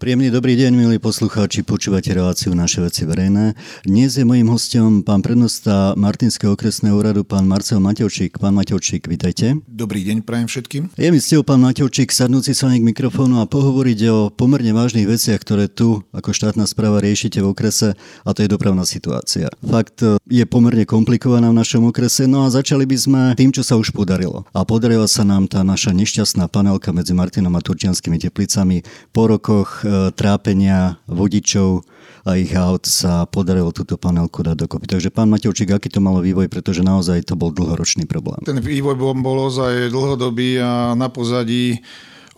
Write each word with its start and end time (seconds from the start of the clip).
Príjemný 0.00 0.32
dobrý 0.32 0.56
deň, 0.56 0.72
milí 0.80 0.96
poslucháči, 0.96 1.60
počúvate 1.60 2.08
reláciu 2.16 2.56
Naše 2.56 2.80
veci 2.80 3.04
verejné. 3.04 3.52
Dnes 3.84 4.16
je 4.16 4.24
mojím 4.24 4.48
hostom 4.48 5.04
pán 5.04 5.20
prednosta 5.20 5.92
Martinského 5.92 6.56
okresného 6.56 6.96
úradu, 6.96 7.20
pán 7.20 7.44
Marcel 7.44 7.84
Matevčík. 7.84 8.40
Pán 8.40 8.56
Matevčík, 8.56 9.04
vitajte. 9.04 9.60
Dobrý 9.68 10.00
deň, 10.08 10.24
prajem 10.24 10.48
všetkým. 10.48 10.96
Je 10.96 11.04
mi 11.12 11.20
cťou, 11.20 11.44
pán 11.44 11.60
Matevčík, 11.60 12.16
sadnúť 12.16 12.48
si 12.48 12.56
sa 12.56 12.72
k 12.72 12.80
mikrofónu 12.80 13.44
a 13.44 13.44
pohovoriť 13.44 14.00
o 14.08 14.32
pomerne 14.32 14.72
vážnych 14.72 15.04
veciach, 15.04 15.36
ktoré 15.36 15.68
tu 15.68 16.00
ako 16.16 16.32
štátna 16.32 16.64
správa 16.64 17.04
riešite 17.04 17.44
v 17.44 17.52
okrese, 17.52 17.92
a 18.24 18.30
to 18.32 18.40
je 18.40 18.48
dopravná 18.48 18.88
situácia. 18.88 19.52
Fakt 19.60 20.00
e, 20.00 20.16
je 20.32 20.48
pomerne 20.48 20.88
komplikovaná 20.88 21.52
v 21.52 21.60
našom 21.60 21.92
okrese, 21.92 22.24
no 22.24 22.48
a 22.48 22.48
začali 22.48 22.88
by 22.88 22.96
sme 22.96 23.20
tým, 23.36 23.52
čo 23.52 23.60
sa 23.60 23.76
už 23.76 23.92
podarilo. 23.92 24.48
A 24.56 24.64
podarila 24.64 25.04
sa 25.04 25.28
nám 25.28 25.44
tá 25.44 25.60
naša 25.60 25.92
nešťastná 25.92 26.48
panelka 26.48 26.88
medzi 26.88 27.12
Martinom 27.12 27.52
a 27.52 27.60
Turčianskými 27.60 28.16
teplicami 28.16 28.80
po 29.12 29.28
rokoch 29.28 29.89
E, 29.89 29.89
trápenia 30.14 30.98
vodičov 31.10 31.84
a 32.24 32.36
ich 32.36 32.52
aut 32.52 32.84
sa 32.84 33.24
podarilo 33.24 33.72
túto 33.72 33.96
panelku 33.96 34.44
dať 34.44 34.56
dokopy. 34.68 34.86
Takže 34.86 35.08
pán 35.08 35.32
Matevčík, 35.32 35.72
aký 35.72 35.88
to 35.88 36.04
malo 36.04 36.20
vývoj, 36.20 36.52
pretože 36.52 36.84
naozaj 36.84 37.24
to 37.24 37.34
bol 37.36 37.48
dlhoročný 37.48 38.04
problém. 38.04 38.40
Ten 38.44 38.60
vývoj 38.60 38.96
bol, 38.96 39.16
bol 39.16 39.48
ozaj 39.48 39.88
dlhodobý 39.88 40.60
a 40.60 40.92
na 40.92 41.08
pozadí 41.08 41.80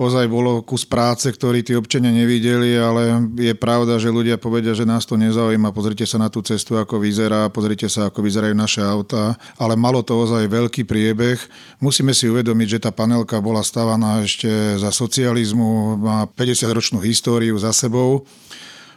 ozaj 0.01 0.25
bolo 0.29 0.65
kus 0.65 0.89
práce, 0.89 1.29
ktorý 1.29 1.61
tí 1.61 1.77
občania 1.77 2.09
nevideli, 2.09 2.77
ale 2.77 3.29
je 3.37 3.53
pravda, 3.53 4.01
že 4.01 4.09
ľudia 4.09 4.41
povedia, 4.41 4.73
že 4.73 4.89
nás 4.89 5.05
to 5.05 5.21
nezaujíma. 5.21 5.75
Pozrite 5.75 6.09
sa 6.09 6.17
na 6.17 6.33
tú 6.33 6.41
cestu, 6.41 6.81
ako 6.81 6.97
vyzerá, 6.97 7.53
pozrite 7.53 7.89
sa, 7.93 8.09
ako 8.09 8.25
vyzerajú 8.25 8.55
naše 8.57 8.81
autá, 8.81 9.37
ale 9.61 9.77
malo 9.77 10.01
to 10.01 10.17
ozaj 10.17 10.49
veľký 10.49 10.89
priebeh. 10.89 11.37
Musíme 11.85 12.17
si 12.17 12.29
uvedomiť, 12.33 12.79
že 12.79 12.83
tá 12.89 12.91
panelka 12.91 13.37
bola 13.45 13.61
stavaná 13.61 14.25
ešte 14.25 14.49
za 14.81 14.89
socializmu, 14.89 16.01
má 16.01 16.25
50-ročnú 16.25 17.05
históriu 17.05 17.57
za 17.61 17.77
sebou. 17.77 18.25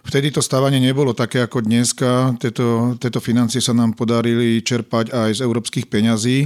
Vtedy 0.06 0.30
to 0.30 0.38
stávanie 0.38 0.78
nebolo 0.78 1.18
také 1.18 1.42
ako 1.42 1.66
dneska. 1.66 2.38
Tieto, 2.38 2.94
tieto 3.02 3.18
financie 3.18 3.58
sa 3.58 3.74
nám 3.74 3.98
podarili 3.98 4.62
čerpať 4.62 5.10
aj 5.10 5.30
z 5.34 5.40
európskych 5.42 5.90
peňazí 5.90 6.46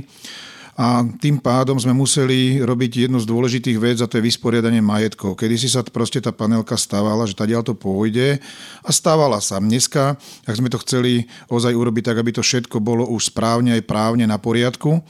a 0.80 1.04
tým 1.04 1.44
pádom 1.44 1.76
sme 1.76 1.92
museli 1.92 2.64
robiť 2.64 3.12
jednu 3.12 3.20
z 3.20 3.28
dôležitých 3.28 3.78
vec 3.84 4.00
a 4.00 4.08
to 4.08 4.16
je 4.16 4.24
vysporiadanie 4.32 4.80
majetkov. 4.80 5.36
Kedy 5.36 5.60
si 5.60 5.68
sa 5.68 5.84
proste 5.84 6.24
tá 6.24 6.32
panelka 6.32 6.80
stávala, 6.80 7.28
že 7.28 7.36
tadiaľ 7.36 7.68
to 7.68 7.76
pôjde 7.76 8.40
a 8.80 8.90
stávala 8.96 9.44
sa. 9.44 9.60
Dneska, 9.60 10.16
ak 10.48 10.56
sme 10.56 10.72
to 10.72 10.80
chceli 10.80 11.28
ozaj 11.52 11.76
urobiť 11.76 12.08
tak, 12.08 12.24
aby 12.24 12.32
to 12.32 12.40
všetko 12.40 12.80
bolo 12.80 13.04
už 13.12 13.28
správne 13.28 13.76
aj 13.76 13.84
právne 13.92 14.24
na 14.24 14.40
poriadku, 14.40 15.04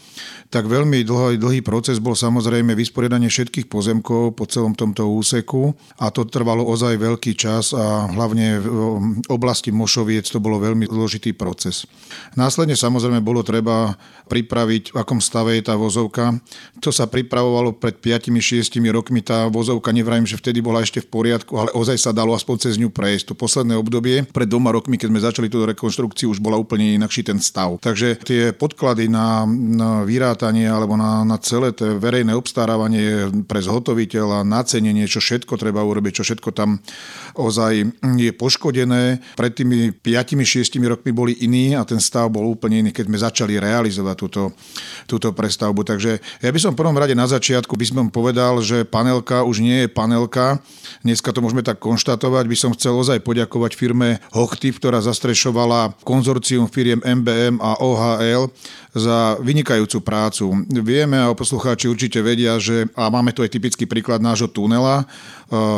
tak 0.49 0.65
veľmi 0.65 1.05
dlhý, 1.05 1.37
dlhý 1.37 1.61
proces 1.61 2.01
bol 2.01 2.17
samozrejme 2.17 2.73
vysporiadanie 2.73 3.29
všetkých 3.29 3.69
pozemkov 3.69 4.33
po 4.33 4.49
celom 4.49 4.73
tomto 4.73 5.05
úseku 5.05 5.77
a 6.01 6.09
to 6.09 6.25
trvalo 6.25 6.65
ozaj 6.65 6.97
veľký 6.97 7.37
čas 7.37 7.77
a 7.77 8.09
hlavne 8.09 8.57
v 8.57 8.69
oblasti 9.29 9.69
Mošoviec 9.69 10.25
to 10.25 10.41
bolo 10.41 10.57
veľmi 10.57 10.89
zložitý 10.89 11.37
proces. 11.37 11.85
Následne 12.33 12.73
samozrejme 12.73 13.21
bolo 13.21 13.45
treba 13.45 13.93
pripraviť, 14.25 14.93
v 14.93 14.97
akom 14.97 15.21
stave 15.21 15.58
je 15.59 15.63
tá 15.67 15.75
vozovka. 15.75 16.39
To 16.79 16.89
sa 16.89 17.05
pripravovalo 17.05 17.75
pred 17.75 17.99
5-6 17.99 18.79
rokmi. 18.89 19.19
Tá 19.19 19.51
vozovka, 19.51 19.91
nevrajím, 19.91 20.25
že 20.25 20.39
vtedy 20.39 20.63
bola 20.63 20.81
ešte 20.81 21.03
v 21.03 21.11
poriadku, 21.11 21.53
ale 21.59 21.69
ozaj 21.75 21.99
sa 21.99 22.11
dalo 22.15 22.31
aspoň 22.31 22.55
cez 22.63 22.73
ňu 22.79 22.89
prejsť. 22.89 23.31
To 23.31 23.33
posledné 23.35 23.75
obdobie, 23.75 24.23
pred 24.31 24.47
dvoma 24.47 24.71
rokmi, 24.71 24.95
keď 24.95 25.07
sme 25.11 25.21
začali 25.21 25.47
túto 25.51 25.67
rekonštrukciu, 25.67 26.31
už 26.31 26.39
bola 26.39 26.55
úplne 26.55 26.95
inakší 26.95 27.27
ten 27.27 27.37
stav. 27.43 27.77
Takže 27.83 28.23
tie 28.23 28.55
podklady 28.55 29.11
na, 29.11 29.43
na 29.49 29.89
vyrátanie 30.07 30.65
alebo 30.65 30.95
na, 30.95 31.27
na 31.27 31.37
celé 31.37 31.75
to 31.75 31.99
verejné 31.99 32.31
obstarávanie 32.31 33.29
pre 33.45 33.59
zhotoviteľa, 33.59 34.47
nacenenie, 34.47 35.05
čo 35.05 35.19
všetko 35.19 35.59
treba 35.59 35.83
urobiť, 35.83 36.21
čo 36.21 36.23
všetko 36.23 36.49
tam 36.55 36.79
ozaj 37.35 37.73
je 38.15 38.31
poškodené. 38.33 39.19
Pred 39.35 39.51
tými 39.51 39.91
5-6 39.99 40.79
rokmi 40.87 41.11
boli 41.11 41.33
iní 41.43 41.75
a 41.75 41.83
ten 41.83 41.99
stav 41.99 42.31
bol 42.31 42.47
úplne 42.47 42.85
iný, 42.85 42.91
keď 42.95 43.05
sme 43.07 43.17
začali 43.19 43.53
realizovať 43.59 44.15
túto, 44.15 44.43
túto 45.05 45.29
prestavbu. 45.39 45.87
Takže 45.87 46.19
ja 46.43 46.51
by 46.51 46.59
som 46.59 46.75
v 46.75 46.83
prvom 46.83 46.99
rade 46.99 47.15
na 47.15 47.23
začiatku 47.23 47.71
by 47.79 47.85
som 47.87 48.11
povedal, 48.11 48.59
že 48.59 48.83
panelka 48.83 49.47
už 49.47 49.63
nie 49.63 49.87
je 49.87 49.87
panelka. 49.87 50.59
Dneska 51.07 51.31
to 51.31 51.39
môžeme 51.39 51.63
tak 51.63 51.79
konštatovať. 51.79 52.43
By 52.51 52.57
som 52.59 52.75
chcel 52.75 52.99
ozaj 52.99 53.23
poďakovať 53.23 53.79
firme 53.79 54.19
Hochtiv, 54.35 54.83
ktorá 54.83 54.99
zastrešovala 54.99 55.95
konzorcium 56.03 56.67
firiem 56.67 56.99
MBM 56.99 57.63
a 57.63 57.79
OHL 57.79 58.51
za 58.91 59.37
vynikajúcu 59.39 60.01
prácu. 60.01 60.49
Vieme 60.81 61.21
a 61.21 61.31
poslucháči 61.37 61.87
určite 61.87 62.19
vedia, 62.25 62.57
že 62.57 62.89
a 62.97 63.07
máme 63.13 63.31
tu 63.31 63.45
aj 63.45 63.53
typický 63.53 63.85
príklad 63.85 64.17
nášho 64.17 64.49
tunela, 64.49 65.05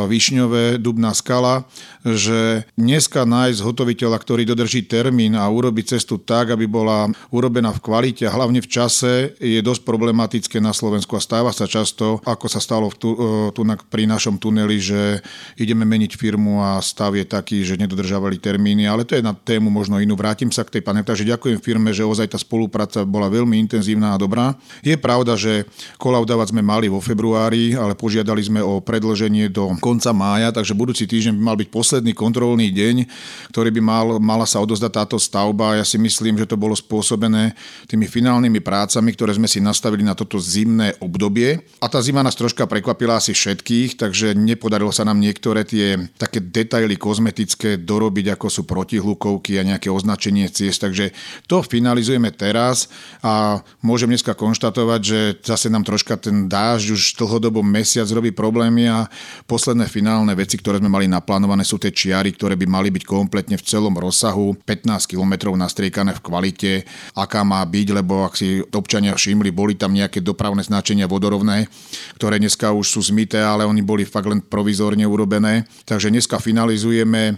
Višňové, 0.08 0.76
Dubná 0.76 1.16
skala, 1.16 1.64
že 2.04 2.68
dneska 2.76 3.24
nájsť 3.24 3.60
hotoviteľa, 3.62 4.18
ktorý 4.18 4.42
dodrží 4.44 4.84
termín 4.84 5.38
a 5.38 5.48
urobi 5.48 5.86
cestu 5.86 6.18
tak, 6.18 6.52
aby 6.52 6.66
bola 6.66 7.08
urobená 7.30 7.70
v 7.72 7.80
kvalite 7.80 8.26
a 8.28 8.34
hlavne 8.34 8.60
v 8.60 8.68
čase, 8.68 9.32
je 9.38 9.60
dosť 9.62 9.86
problematické 9.86 10.58
na 10.58 10.74
Slovensku 10.74 11.14
a 11.16 11.24
stáva 11.24 11.54
sa 11.54 11.64
často, 11.64 12.20
ako 12.26 12.46
sa 12.50 12.60
stalo 12.60 12.90
v 12.90 12.96
tu, 12.98 13.10
e, 13.14 13.54
tu 13.54 13.62
pri 13.88 14.04
našom 14.04 14.36
tuneli, 14.36 14.82
že 14.82 15.22
ideme 15.56 15.86
meniť 15.86 16.18
firmu 16.18 16.60
a 16.60 16.82
stav 16.82 17.14
je 17.14 17.24
taký, 17.24 17.62
že 17.62 17.78
nedodržávali 17.78 18.36
termíny, 18.42 18.84
ale 18.84 19.06
to 19.06 19.14
je 19.14 19.24
na 19.24 19.32
tému 19.32 19.70
možno 19.70 20.02
inú. 20.02 20.18
Vrátim 20.18 20.50
sa 20.50 20.66
k 20.66 20.78
tej 20.78 20.82
pane, 20.82 21.06
takže 21.06 21.24
ďakujem 21.24 21.62
firme, 21.62 21.94
že 21.94 22.04
ozaj 22.04 22.34
tá 22.34 22.38
spolupráca 22.38 23.06
bola 23.06 23.30
veľmi 23.30 23.56
intenzívna 23.62 24.12
a 24.12 24.20
dobrá. 24.20 24.58
Je 24.82 24.98
pravda, 24.98 25.38
že 25.38 25.64
kolaudávať 25.96 26.50
sme 26.50 26.60
mali 26.66 26.90
vo 26.90 26.98
februári, 26.98 27.78
ale 27.78 27.94
požiadali 27.94 28.42
sme 28.42 28.60
o 28.60 28.82
predlženie 28.82 29.48
do 29.48 29.61
konca 29.78 30.10
mája, 30.10 30.54
takže 30.54 30.76
budúci 30.76 31.04
týždeň 31.06 31.36
by 31.36 31.42
mal 31.42 31.56
byť 31.58 31.68
posledný 31.68 32.12
kontrolný 32.16 32.70
deň, 32.70 33.06
ktorý 33.50 33.70
by 33.74 33.82
mal, 33.82 34.06
mala 34.18 34.46
sa 34.48 34.62
odozdať 34.62 34.92
táto 34.92 35.16
stavba. 35.18 35.78
Ja 35.78 35.84
si 35.86 36.00
myslím, 36.00 36.38
že 36.38 36.48
to 36.48 36.56
bolo 36.58 36.72
spôsobené 36.72 37.52
tými 37.86 38.06
finálnymi 38.06 38.60
prácami, 38.62 39.12
ktoré 39.12 39.36
sme 39.36 39.46
si 39.50 39.62
nastavili 39.62 40.02
na 40.06 40.16
toto 40.16 40.40
zimné 40.40 40.96
obdobie. 40.98 41.62
A 41.82 41.86
tá 41.86 41.98
zima 42.02 42.24
nás 42.24 42.38
troška 42.38 42.64
prekvapila 42.66 43.18
asi 43.18 43.34
všetkých, 43.36 43.98
takže 43.98 44.34
nepodarilo 44.38 44.90
sa 44.90 45.06
nám 45.06 45.20
niektoré 45.20 45.66
tie 45.66 45.98
také 46.18 46.40
detaily 46.42 46.96
kozmetické 46.96 47.78
dorobiť, 47.78 48.36
ako 48.36 48.46
sú 48.48 48.62
protihlukovky 48.64 49.58
a 49.58 49.66
nejaké 49.66 49.92
označenie 49.92 50.48
ciest. 50.48 50.82
Takže 50.82 51.12
to 51.46 51.60
finalizujeme 51.60 52.30
teraz 52.34 52.88
a 53.20 53.60
môžem 53.84 54.10
dneska 54.10 54.34
konštatovať, 54.34 55.00
že 55.00 55.20
zase 55.42 55.68
nám 55.68 55.84
troška 55.84 56.16
ten 56.16 56.48
dážď 56.48 56.86
už 56.94 57.02
dlhodobo 57.18 57.60
mesiac 57.60 58.08
robí 58.10 58.30
problémy 58.30 58.88
a 58.88 59.06
posledné 59.52 59.84
finálne 59.84 60.32
veci, 60.32 60.56
ktoré 60.56 60.80
sme 60.80 60.88
mali 60.88 61.04
naplánované, 61.04 61.60
sú 61.60 61.76
tie 61.76 61.92
čiary, 61.92 62.32
ktoré 62.32 62.56
by 62.56 62.64
mali 62.64 62.88
byť 62.88 63.04
kompletne 63.04 63.60
v 63.60 63.66
celom 63.68 63.92
rozsahu 63.92 64.56
15 64.64 65.12
km 65.12 65.52
nastriekané 65.52 66.16
v 66.16 66.24
kvalite, 66.24 66.72
aká 67.12 67.44
má 67.44 67.60
byť, 67.60 67.86
lebo 67.92 68.24
ak 68.24 68.32
si 68.40 68.64
občania 68.72 69.12
všimli, 69.12 69.52
boli 69.52 69.76
tam 69.76 69.92
nejaké 69.92 70.24
dopravné 70.24 70.64
značenia 70.64 71.04
vodorovné, 71.04 71.68
ktoré 72.16 72.40
dneska 72.40 72.72
už 72.72 72.96
sú 72.96 73.04
zmité, 73.04 73.44
ale 73.44 73.68
oni 73.68 73.84
boli 73.84 74.08
fakt 74.08 74.32
len 74.32 74.40
provizórne 74.40 75.04
urobené. 75.04 75.68
Takže 75.84 76.08
dneska 76.08 76.40
finalizujeme 76.40 77.22
e, 77.28 77.34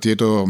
tieto 0.00 0.48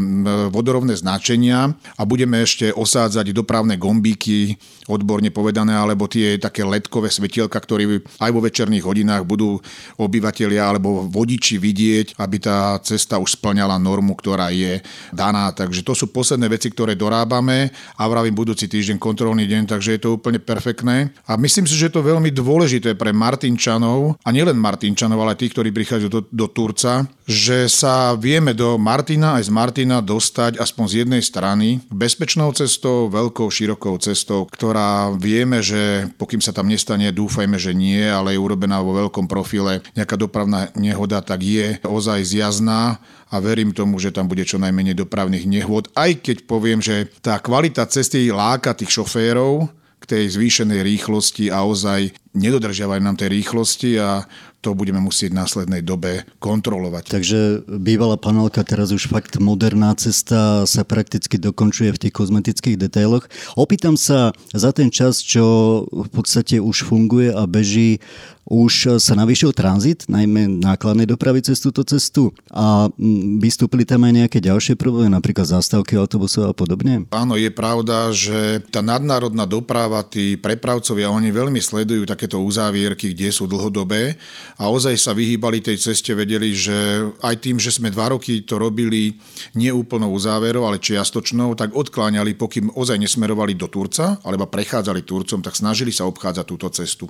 vodorovné 0.55 0.95
značenia 0.95 1.67
a 1.99 2.01
budeme 2.07 2.47
ešte 2.47 2.71
osádzať 2.71 3.35
dopravné 3.35 3.75
gombíky 3.75 4.55
odborne 4.87 5.29
povedané, 5.29 5.75
alebo 5.75 6.07
tie 6.09 6.39
také 6.41 6.65
ledkové 6.65 7.13
svetielka, 7.13 7.59
ktoré 7.59 8.01
aj 8.23 8.31
vo 8.31 8.41
večerných 8.41 8.87
hodinách 8.87 9.23
budú 9.27 9.61
obyvateľia 10.01 10.63
alebo 10.65 11.08
vodiči 11.09 11.57
vidieť, 11.57 12.21
aby 12.21 12.37
tá 12.37 12.77
cesta 12.85 13.17
už 13.17 13.41
splňala 13.41 13.81
normu, 13.81 14.13
ktorá 14.13 14.53
je 14.53 14.79
daná. 15.09 15.49
Takže 15.49 15.81
to 15.81 15.97
sú 15.97 16.13
posledné 16.13 16.45
veci, 16.47 16.69
ktoré 16.69 16.93
dorábame 16.93 17.73
a 17.97 18.05
vravím 18.05 18.37
budúci 18.37 18.69
týždeň 18.69 19.01
kontrolný 19.01 19.49
deň, 19.49 19.65
takže 19.65 19.97
je 19.97 20.01
to 20.05 20.15
úplne 20.21 20.37
perfektné. 20.37 21.09
A 21.25 21.35
myslím 21.41 21.65
si, 21.65 21.73
že 21.73 21.89
je 21.89 21.97
to 21.97 22.05
veľmi 22.05 22.29
dôležité 22.29 22.93
pre 22.93 23.09
Martinčanov, 23.09 24.21
a 24.21 24.29
nielen 24.29 24.61
Martinčanov, 24.61 25.25
ale 25.25 25.39
tých, 25.39 25.57
ktorí 25.57 25.73
prichádzajú 25.73 26.11
do, 26.11 26.21
do 26.29 26.45
Turca, 26.45 27.09
že 27.25 27.65
sa 27.65 28.13
vieme 28.13 28.53
do 28.53 28.77
Martina 28.77 29.41
aj 29.41 29.49
z 29.49 29.51
Martina 29.53 29.97
dostať 30.03 30.61
aspoň 30.61 30.85
z 30.85 30.93
jednej 31.05 31.21
strany 31.25 31.81
bezpečnou 31.89 32.53
cestou, 32.53 33.09
veľkou, 33.09 33.49
širokou 33.49 33.97
cestou 33.97 34.19
ktorá 34.59 35.15
vieme, 35.15 35.63
že 35.63 36.11
pokým 36.19 36.43
sa 36.43 36.51
tam 36.51 36.67
nestane, 36.67 37.07
dúfajme, 37.15 37.55
že 37.55 37.71
nie, 37.71 38.03
ale 38.03 38.35
je 38.35 38.43
urobená 38.43 38.83
vo 38.83 38.91
veľkom 38.91 39.31
profile, 39.31 39.79
nejaká 39.95 40.19
dopravná 40.19 40.67
nehoda, 40.75 40.98
tak 41.07 41.39
je 41.45 41.77
ozaj 41.85 42.25
zjazná 42.25 42.99
a 43.29 43.35
verím 43.37 43.71
tomu, 43.71 44.01
že 44.01 44.09
tam 44.09 44.25
bude 44.25 44.43
čo 44.43 44.57
najmenej 44.57 44.97
dopravných 44.97 45.45
nehôd, 45.45 45.87
aj 45.93 46.25
keď 46.25 46.37
poviem, 46.49 46.81
že 46.81 47.07
tá 47.21 47.37
kvalita 47.37 47.85
cesty 47.85 48.33
láka 48.33 48.73
tých 48.73 48.91
šoférov, 48.97 49.69
k 49.99 50.05
tej 50.07 50.23
zvýšenej 50.31 50.79
rýchlosti 50.79 51.51
a 51.51 51.67
ozaj 51.67 52.15
nedodržiavajú 52.31 53.01
nám 53.03 53.19
tej 53.19 53.35
rýchlosti 53.35 53.99
a 53.99 54.23
to 54.59 54.75
budeme 54.75 54.99
musieť 54.99 55.31
v 55.31 55.39
následnej 55.39 55.81
dobe 55.83 56.27
kontrolovať. 56.43 57.03
Takže 57.07 57.39
bývalá 57.67 58.19
panelka, 58.19 58.63
teraz 58.63 58.91
už 58.91 59.07
fakt 59.07 59.39
moderná 59.39 59.95
cesta 59.95 60.67
sa 60.67 60.83
prakticky 60.83 61.39
dokončuje 61.39 61.95
v 61.95 62.01
tých 62.07 62.13
kozmetických 62.15 62.79
detailoch. 62.79 63.27
Opýtam 63.55 63.95
sa 63.95 64.35
za 64.51 64.71
ten 64.75 64.91
čas, 64.91 65.23
čo 65.23 65.43
v 65.91 66.09
podstate 66.11 66.59
už 66.59 66.87
funguje 66.87 67.31
a 67.31 67.47
beží, 67.47 68.03
už 68.49 68.97
sa 68.97 69.13
navýšil 69.13 69.53
tranzit, 69.53 70.09
najmä 70.09 70.59
nákladnej 70.59 71.05
dopravy 71.05 71.45
cez 71.45 71.61
túto 71.61 71.85
cestu 71.85 72.33
a 72.49 72.89
mm, 72.89 73.37
vystúpili 73.37 73.85
tam 73.85 74.03
aj 74.09 74.25
nejaké 74.25 74.41
ďalšie 74.41 74.73
problémy, 74.73 75.13
napríklad 75.13 75.45
zástavky 75.45 75.93
autobusov 75.93 76.49
a 76.49 76.53
podobne? 76.57 77.05
Áno, 77.13 77.37
je 77.37 77.53
pravda, 77.53 78.09
že 78.09 78.65
tá 78.73 78.81
nadnárodná 78.81 79.45
doprava, 79.45 80.01
tí 80.01 80.33
prepravcovia, 80.33 81.13
oni 81.13 81.29
veľmi 81.29 81.61
sledujú 81.61 82.09
takéto 82.09 82.41
uzávierky, 82.41 83.13
kde 83.13 83.29
sú 83.29 83.45
dlhodobé 83.45 84.17
a 84.57 84.65
ozaj 84.73 84.97
sa 84.97 85.13
vyhýbali 85.13 85.61
tej 85.61 85.77
ceste, 85.77 86.17
vedeli, 86.17 86.57
že 86.57 87.05
aj 87.21 87.35
tým, 87.45 87.61
že 87.61 87.69
sme 87.69 87.93
dva 87.93 88.17
roky 88.17 88.41
to 88.41 88.57
robili 88.57 89.21
nie 89.53 89.69
úplnou 89.69 90.09
uzáverou, 90.09 90.65
ale 90.65 90.81
čiastočnou, 90.81 91.53
tak 91.53 91.77
odkláňali, 91.77 92.33
pokým 92.33 92.73
ozaj 92.73 92.97
nesmerovali 92.97 93.53
do 93.53 93.69
Turca, 93.69 94.17
alebo 94.25 94.49
prechádzali 94.49 95.05
Turcom, 95.05 95.45
tak 95.45 95.53
snažili 95.53 95.93
sa 95.93 96.09
obchádzať 96.09 96.45
túto 96.49 96.65
cestu. 96.73 97.05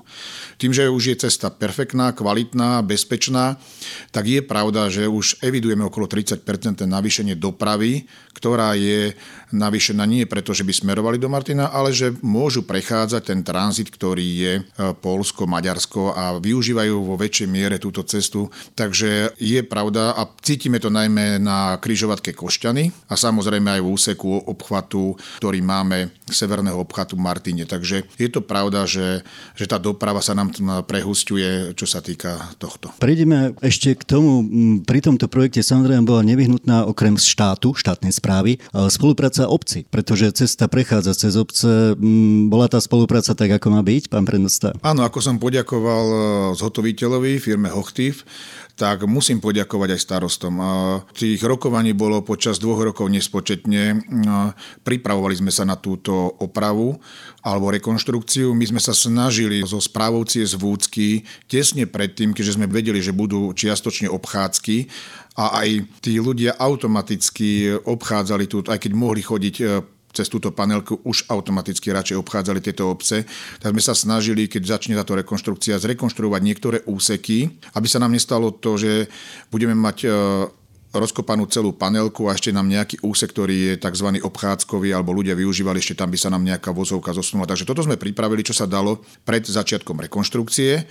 Tým, 0.60 0.76
že 0.76 0.92
už 0.92 1.16
je 1.16 1.16
cesta 1.16 1.29
perfektná, 1.38 2.12
kvalitná, 2.12 2.82
bezpečná, 2.82 3.62
tak 4.10 4.26
je 4.26 4.42
pravda, 4.42 4.90
že 4.90 5.06
už 5.06 5.44
evidujeme 5.46 5.86
okolo 5.86 6.10
30% 6.10 6.42
navýšenie 6.88 7.36
dopravy, 7.36 8.08
ktorá 8.40 8.74
je 8.80 9.14
navýšená 9.52 10.06
nie 10.06 10.24
preto, 10.30 10.54
že 10.54 10.64
by 10.64 10.74
smerovali 10.74 11.18
do 11.18 11.28
Martina, 11.30 11.74
ale 11.74 11.92
že 11.92 12.14
môžu 12.22 12.64
prechádzať 12.64 13.22
ten 13.34 13.40
tranzit, 13.42 13.90
ktorý 13.90 14.28
je 14.28 14.54
e, 14.58 14.62
Polsko, 14.98 15.50
Maďarsko 15.50 16.14
a 16.14 16.38
využívajú 16.38 16.96
vo 17.02 17.16
väčšej 17.18 17.48
miere 17.50 17.82
túto 17.82 18.06
cestu. 18.06 18.48
Takže 18.78 19.36
je 19.42 19.60
pravda 19.66 20.14
a 20.14 20.30
cítime 20.42 20.78
to 20.78 20.94
najmä 20.94 21.42
na 21.42 21.82
kryžovatke 21.82 22.32
Košťany 22.38 23.10
a 23.10 23.14
samozrejme 23.18 23.80
aj 23.80 23.82
v 23.82 23.92
úseku 23.92 24.30
obchvatu, 24.48 25.18
ktorý 25.42 25.60
máme 25.66 26.14
severného 26.30 26.78
obchvatu 26.78 27.18
Martine. 27.18 27.66
Takže 27.66 28.06
je 28.16 28.30
to 28.30 28.46
pravda, 28.46 28.86
že, 28.86 29.26
že 29.58 29.66
tá 29.66 29.82
doprava 29.82 30.22
sa 30.22 30.38
nám 30.38 30.54
prehustuje, 30.86 31.74
čo 31.74 31.90
sa 31.90 32.06
týka 32.06 32.54
tohto. 32.62 32.94
Prejdeme 33.02 33.58
ešte 33.66 33.98
k 33.98 34.04
tomu. 34.06 34.46
Pri 34.86 35.02
tomto 35.02 35.26
projekte 35.26 35.66
samozrejme 35.66 36.06
bola 36.06 36.22
nevyhnutná 36.22 36.86
okrem 36.86 37.18
štátu, 37.18 37.74
štátnej 37.74 38.14
správy, 38.14 38.29
spolupráca 38.94 39.50
obci, 39.50 39.90
pretože 39.90 40.46
cesta 40.46 40.70
prechádza 40.70 41.18
cez 41.18 41.34
obce. 41.34 41.98
Bola 42.48 42.70
tá 42.70 42.78
spolupráca 42.78 43.34
tak, 43.34 43.50
ako 43.58 43.74
má 43.74 43.82
byť, 43.82 44.14
pán 44.14 44.30
prednosta? 44.30 44.78
Áno, 44.86 45.02
ako 45.02 45.20
som 45.20 45.42
poďakoval 45.42 46.06
e, 46.06 46.18
zhotoviteľovi, 46.54 47.42
firme 47.42 47.74
Hochtiv, 47.74 48.24
tak 48.80 49.04
musím 49.04 49.44
poďakovať 49.44 49.92
aj 49.92 50.00
starostom. 50.00 50.56
Tých 51.12 51.44
rokovaní 51.44 51.92
bolo 51.92 52.24
počas 52.24 52.64
dvoch 52.64 52.80
rokov 52.80 53.12
nespočetne. 53.12 54.00
Pripravovali 54.88 55.36
sme 55.36 55.52
sa 55.52 55.68
na 55.68 55.76
túto 55.76 56.16
opravu 56.40 56.96
alebo 57.44 57.76
rekonštrukciu. 57.76 58.56
My 58.56 58.64
sme 58.72 58.80
sa 58.80 58.96
snažili 58.96 59.60
zo 59.68 59.84
správou 59.84 60.24
z 60.24 60.56
Vúcky 60.56 61.28
tesne 61.52 61.92
predtým, 61.92 62.32
keďže 62.32 62.56
sme 62.56 62.72
vedeli, 62.72 63.04
že 63.04 63.12
budú 63.12 63.52
čiastočne 63.52 64.08
obchádzky 64.08 64.88
a 65.40 65.64
aj 65.64 65.88
tí 66.04 66.20
ľudia 66.20 66.60
automaticky 66.60 67.80
obchádzali 67.88 68.46
tu, 68.52 68.60
aj 68.68 68.76
keď 68.76 68.92
mohli 68.92 69.24
chodiť 69.24 69.56
e, 69.64 69.66
cez 70.12 70.28
túto 70.28 70.52
panelku 70.52 71.00
už 71.08 71.32
automaticky 71.32 71.96
radšej 71.96 72.20
obchádzali 72.20 72.60
tieto 72.60 72.92
obce. 72.92 73.24
Tak 73.64 73.72
sme 73.72 73.80
sa 73.80 73.96
snažili, 73.96 74.52
keď 74.52 74.76
začne 74.76 75.00
táto 75.00 75.16
rekonštrukcia, 75.16 75.80
zrekonštruovať 75.80 76.42
niektoré 76.44 76.78
úseky, 76.84 77.56
aby 77.72 77.88
sa 77.88 78.04
nám 78.04 78.12
nestalo 78.12 78.52
to, 78.52 78.76
že 78.76 79.08
budeme 79.48 79.80
mať 79.80 79.98
e, 80.04 80.08
rozkopanú 80.92 81.46
celú 81.48 81.72
panelku 81.72 82.28
a 82.28 82.36
ešte 82.36 82.50
nám 82.50 82.66
nejaký 82.66 83.00
úsek, 83.06 83.32
ktorý 83.32 83.56
je 83.56 83.74
tzv. 83.80 84.20
obchádzkový 84.20 84.92
alebo 84.92 85.16
ľudia 85.16 85.38
využívali, 85.38 85.80
ešte 85.80 85.96
tam 85.96 86.10
by 86.10 86.18
sa 86.18 86.34
nám 86.34 86.44
nejaká 86.44 86.74
vozovka 86.74 87.14
zosnula. 87.14 87.48
Takže 87.48 87.64
toto 87.70 87.86
sme 87.86 87.96
pripravili, 87.96 88.42
čo 88.42 88.58
sa 88.58 88.66
dalo 88.66 89.06
pred 89.24 89.46
začiatkom 89.46 90.02
rekonštrukcie. 90.10 90.84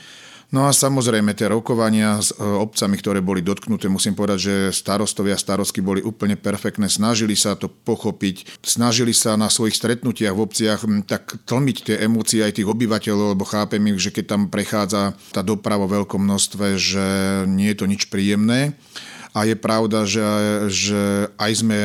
No 0.48 0.64
a 0.64 0.72
samozrejme 0.72 1.36
tie 1.36 1.52
rokovania 1.52 2.24
s 2.24 2.32
e, 2.32 2.40
obcami, 2.40 2.96
ktoré 2.96 3.20
boli 3.20 3.44
dotknuté, 3.44 3.92
musím 3.92 4.16
povedať, 4.16 4.38
že 4.40 4.54
starostovia 4.72 5.36
a 5.36 5.40
starostky 5.40 5.84
boli 5.84 6.00
úplne 6.00 6.40
perfektné, 6.40 6.88
snažili 6.88 7.36
sa 7.36 7.52
to 7.52 7.68
pochopiť, 7.68 8.64
snažili 8.64 9.12
sa 9.12 9.36
na 9.36 9.52
svojich 9.52 9.76
stretnutiach 9.76 10.32
v 10.32 10.44
obciach 10.48 10.80
tak 11.04 11.36
tlmiť 11.44 11.76
tie 11.84 11.96
emócie 12.00 12.40
aj 12.40 12.56
tých 12.56 12.70
obyvateľov, 12.72 13.36
lebo 13.36 13.44
chápem 13.44 13.92
ich, 13.92 14.00
že 14.00 14.08
keď 14.08 14.24
tam 14.24 14.42
prechádza 14.48 15.12
tá 15.36 15.44
doprava 15.44 15.84
v 15.84 16.00
veľkom 16.00 16.24
množstve, 16.24 16.66
že 16.80 17.06
nie 17.44 17.68
je 17.68 17.78
to 17.84 17.84
nič 17.84 18.08
príjemné. 18.08 18.72
A 19.36 19.44
je 19.44 19.52
pravda, 19.52 20.08
že, 20.08 20.24
že 20.72 21.28
aj 21.36 21.52
sme 21.60 21.78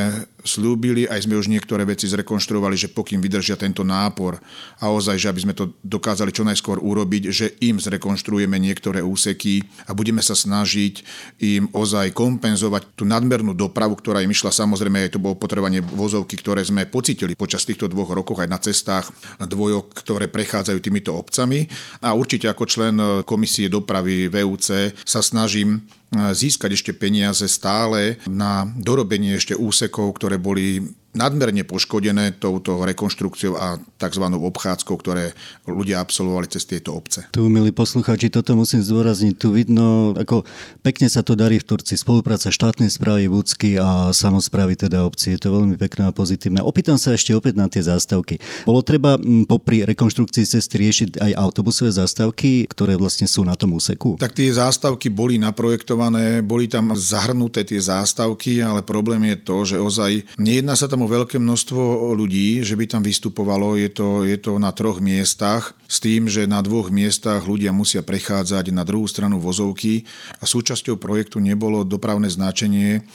slúbili, 0.44 1.08
aj 1.08 1.24
sme 1.26 1.40
už 1.40 1.48
niektoré 1.48 1.88
veci 1.88 2.06
zrekonštruovali, 2.06 2.76
že 2.76 2.92
pokým 2.92 3.24
vydržia 3.24 3.56
tento 3.56 3.82
nápor 3.82 4.38
a 4.78 4.92
ozaj, 4.92 5.16
že 5.16 5.32
aby 5.32 5.42
sme 5.44 5.56
to 5.56 5.74
dokázali 5.82 6.36
čo 6.36 6.44
najskôr 6.44 6.84
urobiť, 6.84 7.24
že 7.32 7.56
im 7.64 7.80
zrekonštruujeme 7.80 8.60
niektoré 8.60 9.00
úseky 9.00 9.64
a 9.88 9.96
budeme 9.96 10.20
sa 10.20 10.36
snažiť 10.36 10.94
im 11.40 11.72
ozaj 11.72 12.12
kompenzovať 12.12 13.00
tú 13.00 13.08
nadmernú 13.08 13.56
dopravu, 13.56 13.96
ktorá 13.96 14.20
im 14.20 14.36
išla. 14.36 14.52
Samozrejme, 14.52 15.08
aj 15.08 15.16
to 15.16 15.24
bolo 15.24 15.40
potrebovanie 15.40 15.80
vozovky, 15.80 16.36
ktoré 16.36 16.62
sme 16.62 16.86
pocitili 16.86 17.40
počas 17.40 17.64
týchto 17.64 17.88
dvoch 17.88 18.12
rokov 18.12 18.44
aj 18.44 18.52
na 18.52 18.60
cestách 18.60 19.10
dvojok, 19.40 19.96
ktoré 19.96 20.28
prechádzajú 20.28 20.80
týmito 20.84 21.16
obcami. 21.16 21.66
A 22.04 22.12
určite 22.14 22.52
ako 22.52 22.64
člen 22.68 22.96
komisie 23.24 23.72
dopravy 23.72 24.28
VUC 24.28 24.92
sa 25.08 25.24
snažím 25.24 25.88
získať 26.14 26.78
ešte 26.78 26.92
peniaze 26.94 27.42
stále 27.50 28.22
na 28.30 28.70
dorobenie 28.78 29.34
ešte 29.34 29.58
úsekov, 29.58 30.14
ktoré 30.22 30.33
boli 30.38 30.82
nadmerne 31.14 31.62
poškodené 31.64 32.42
touto 32.42 32.82
rekonštrukciou 32.82 33.54
a 33.58 33.78
tzv. 34.02 34.26
obchádzkou, 34.28 34.96
ktoré 34.98 35.38
ľudia 35.70 36.02
absolvovali 36.02 36.50
cez 36.50 36.66
tieto 36.66 36.98
obce. 36.98 37.30
Tu, 37.30 37.46
milí 37.48 37.70
poslucháči, 37.70 38.34
toto 38.34 38.58
musím 38.58 38.82
zdôrazniť. 38.82 39.34
Tu 39.38 39.48
vidno, 39.54 40.18
ako 40.18 40.44
pekne 40.82 41.08
sa 41.08 41.22
to 41.22 41.38
darí 41.38 41.62
v 41.62 41.66
Turci. 41.70 41.96
Spolupráca 41.96 42.50
štátnej 42.50 42.90
správy 42.90 43.30
Vúcky 43.30 43.78
a 43.78 44.10
samozprávy 44.10 44.76
teda 44.76 45.06
obci. 45.06 45.38
Je 45.38 45.40
to 45.40 45.54
veľmi 45.54 45.78
pekné 45.78 46.10
a 46.10 46.12
pozitívne. 46.12 46.66
Opýtam 46.66 46.98
sa 46.98 47.14
ešte 47.14 47.38
opäť 47.38 47.62
na 47.62 47.70
tie 47.70 47.86
zástavky. 47.86 48.42
Bolo 48.66 48.82
treba 48.82 49.16
popri 49.46 49.86
rekonštrukcii 49.86 50.44
cesty 50.50 50.76
riešiť 50.82 51.22
aj 51.22 51.32
autobusové 51.38 51.94
zástavky, 51.94 52.66
ktoré 52.66 52.98
vlastne 52.98 53.30
sú 53.30 53.46
na 53.46 53.54
tom 53.54 53.78
úseku? 53.78 54.18
Tak 54.18 54.34
tie 54.34 54.50
zástavky 54.50 55.14
boli 55.14 55.38
naprojektované, 55.38 56.42
boli 56.42 56.66
tam 56.66 56.98
zahrnuté 56.98 57.62
tie 57.62 57.78
zástavky, 57.78 58.60
ale 58.66 58.82
problém 58.82 59.22
je 59.34 59.38
to, 59.46 59.58
že 59.64 59.78
ozaj 59.78 60.12
nejedná 60.42 60.74
sa 60.74 60.90
tam 60.90 61.03
veľké 61.06 61.38
množstvo 61.38 62.14
ľudí, 62.16 62.64
že 62.66 62.78
by 62.78 62.86
tam 62.88 63.02
vystupovalo. 63.04 63.76
Je 63.76 63.90
to, 63.90 64.24
je 64.24 64.38
to 64.40 64.58
na 64.58 64.72
troch 64.72 65.04
miestach 65.04 65.76
s 65.94 66.02
tým, 66.02 66.26
že 66.26 66.50
na 66.50 66.66
dvoch 66.66 66.90
miestach 66.90 67.46
ľudia 67.46 67.70
musia 67.70 68.02
prechádzať 68.02 68.74
na 68.74 68.82
druhú 68.82 69.06
stranu 69.06 69.38
vozovky 69.38 70.10
a 70.42 70.50
súčasťou 70.50 70.98
projektu 70.98 71.38
nebolo 71.38 71.86
dopravné 71.86 72.34
značenie 72.34 73.06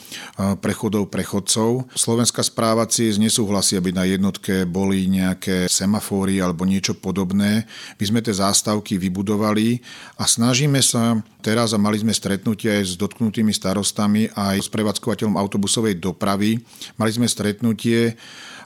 prechodov 0.63 1.11
prechodcov. 1.11 1.91
Slovenská 1.99 2.47
správa 2.47 2.87
CIS 2.87 3.19
nesúhlasí, 3.19 3.75
aby 3.75 3.91
na 3.91 4.07
jednotke 4.07 4.63
boli 4.63 5.11
nejaké 5.11 5.67
semafóry 5.67 6.39
alebo 6.39 6.63
niečo 6.63 6.95
podobné. 6.95 7.67
My 7.99 8.05
sme 8.07 8.23
tie 8.23 8.39
zástavky 8.39 8.95
vybudovali 8.95 9.83
a 10.15 10.31
snažíme 10.31 10.79
sa 10.79 11.19
teraz 11.43 11.75
a 11.75 11.83
mali 11.83 11.99
sme 11.99 12.15
stretnutie 12.15 12.79
aj 12.79 12.85
s 12.85 12.95
dotknutými 12.95 13.51
starostami 13.51 14.31
aj 14.39 14.63
s 14.63 14.69
prevádzkovateľom 14.71 15.35
autobusovej 15.35 15.99
dopravy. 15.99 16.63
Mali 16.95 17.11
sme 17.11 17.27
stretnutie 17.27 18.15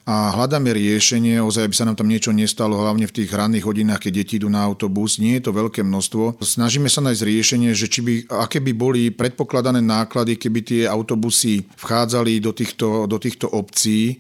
a 0.03 0.35
hľadáme 0.35 0.75
riešenie, 0.75 1.39
ozaj, 1.39 1.71
aby 1.71 1.75
sa 1.79 1.87
nám 1.87 1.95
tam 1.95 2.11
niečo 2.11 2.35
nestalo, 2.35 2.75
hlavne 2.75 3.07
v 3.07 3.23
tých 3.23 3.31
ranných 3.31 3.63
hodinách, 3.63 4.02
keď 4.03 4.13
deti 4.19 4.43
idú 4.43 4.51
na 4.51 4.67
autobus. 4.67 5.23
Nie 5.23 5.39
je 5.39 5.47
to 5.47 5.55
veľké 5.55 5.87
množstvo. 5.87 6.43
Snažíme 6.43 6.91
sa 6.91 6.99
nájsť 7.07 7.23
riešenie, 7.23 7.71
že 7.71 7.87
či 7.87 8.03
by, 8.03 8.15
aké 8.43 8.59
by 8.59 8.75
boli 8.75 9.15
predpokladané 9.15 9.79
náklady, 9.79 10.35
keby 10.35 10.61
tie 10.67 10.83
autobusy 10.91 11.63
vchádzali 11.79 12.43
do 12.43 12.51
týchto, 12.51 13.07
do 13.07 13.23
týchto 13.23 13.47
obcí, 13.47 14.19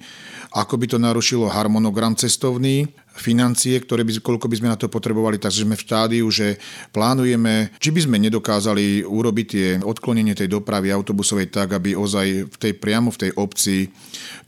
ako 0.54 0.78
by 0.78 0.86
to 0.86 0.98
narušilo 1.02 1.50
harmonogram 1.50 2.14
cestovný 2.14 2.86
financie, 3.16 3.76
ktoré 3.80 4.02
by, 4.02 4.20
koľko 4.20 4.46
by 4.48 4.56
sme 4.58 4.72
na 4.72 4.78
to 4.78 4.88
potrebovali, 4.88 5.36
takže 5.36 5.64
sme 5.64 5.76
v 5.76 5.84
štádiu, 5.84 6.26
že 6.32 6.56
plánujeme, 6.92 7.74
či 7.76 7.92
by 7.92 8.00
sme 8.04 8.16
nedokázali 8.20 9.04
urobiť 9.04 9.46
tie 9.46 9.66
odklonenie 9.80 10.32
tej 10.32 10.48
dopravy 10.48 10.88
autobusovej 10.92 11.52
tak, 11.52 11.76
aby 11.76 11.96
ozaj 11.96 12.48
v 12.48 12.56
tej, 12.56 12.72
priamo 12.76 13.12
v 13.12 13.20
tej 13.28 13.30
obci 13.36 13.92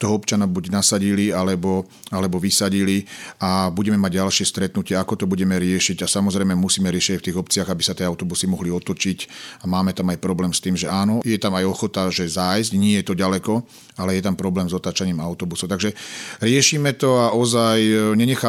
toho 0.00 0.16
občana 0.16 0.49
buď 0.49 0.73
nasadili 0.73 1.30
alebo, 1.30 1.87
alebo 2.11 2.40
vysadili 2.40 3.04
a 3.40 3.68
budeme 3.68 4.00
mať 4.00 4.21
ďalšie 4.21 4.44
stretnutie, 4.49 4.94
ako 4.97 5.25
to 5.25 5.26
budeme 5.28 5.54
riešiť. 5.56 6.04
A 6.04 6.11
samozrejme 6.11 6.56
musíme 6.56 6.88
riešiť 6.88 7.21
v 7.21 7.26
tých 7.30 7.40
obciach, 7.40 7.68
aby 7.71 7.83
sa 7.85 7.97
tie 7.97 8.09
autobusy 8.09 8.49
mohli 8.49 8.73
otočiť. 8.73 9.18
A 9.62 9.71
máme 9.71 9.92
tam 9.92 10.11
aj 10.11 10.18
problém 10.21 10.52
s 10.52 10.62
tým, 10.62 10.75
že 10.75 10.90
áno, 10.90 11.21
je 11.23 11.37
tam 11.38 11.54
aj 11.56 11.64
ochota, 11.68 12.09
že 12.09 12.26
zájsť, 12.26 12.73
nie 12.76 13.00
je 13.00 13.04
to 13.06 13.14
ďaleko, 13.14 13.62
ale 13.99 14.18
je 14.18 14.23
tam 14.25 14.35
problém 14.35 14.66
s 14.66 14.75
otačaním 14.75 15.23
autobusov. 15.23 15.71
Takže 15.71 15.94
riešime 16.42 16.94
to 16.99 17.14
a 17.18 17.30
ozaj 17.30 17.78
e, 17.78 17.94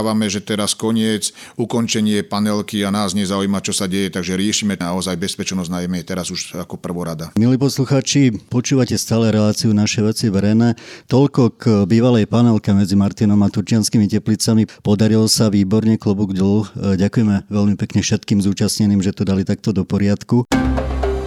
nenechávame, 0.06 0.30
že 0.30 0.46
teraz 0.46 0.78
koniec, 0.78 1.34
ukončenie 1.58 2.22
panelky 2.22 2.86
a 2.86 2.94
nás 2.94 3.18
nezaujíma, 3.18 3.66
čo 3.66 3.74
sa 3.74 3.90
deje, 3.90 4.14
takže 4.14 4.38
riešime 4.38 4.78
naozaj 4.78 5.18
bezpečnosť 5.18 5.70
najmä 5.74 6.06
teraz 6.06 6.30
už 6.30 6.62
ako 6.62 6.78
prvorada. 6.78 7.34
Milí 7.34 7.58
poslucháči, 7.58 8.30
počúvate 8.54 8.94
stále 9.02 9.34
reláciu 9.34 9.74
naše 9.74 10.06
veci 10.06 10.30
verejné. 10.30 10.78
Toľko 11.10 11.42
k 11.58 11.64
bývalej 11.90 12.30
panelke 12.30 12.70
medzi 12.78 12.94
Martinom 12.94 13.42
a 13.42 13.50
Turčianskými 13.50 14.06
teplicami. 14.06 14.70
Podarilo 14.86 15.26
sa 15.26 15.50
výborne, 15.50 15.98
klobúk 15.98 16.38
dolu. 16.38 16.70
Ďakujeme 16.78 17.50
veľmi 17.50 17.74
pekne 17.82 18.06
všetkým 18.06 18.46
zúčastneným, 18.46 19.02
že 19.02 19.16
to 19.16 19.26
dali 19.26 19.42
takto 19.42 19.74
do 19.74 19.82
poriadku. 19.82 20.46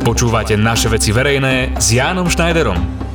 Počúvate 0.07 0.55
naše 0.55 0.87
veci 0.89 1.11
verejné 1.11 1.75
s 1.77 1.93
Jánom 1.93 2.31
Schneiderom. 2.31 3.08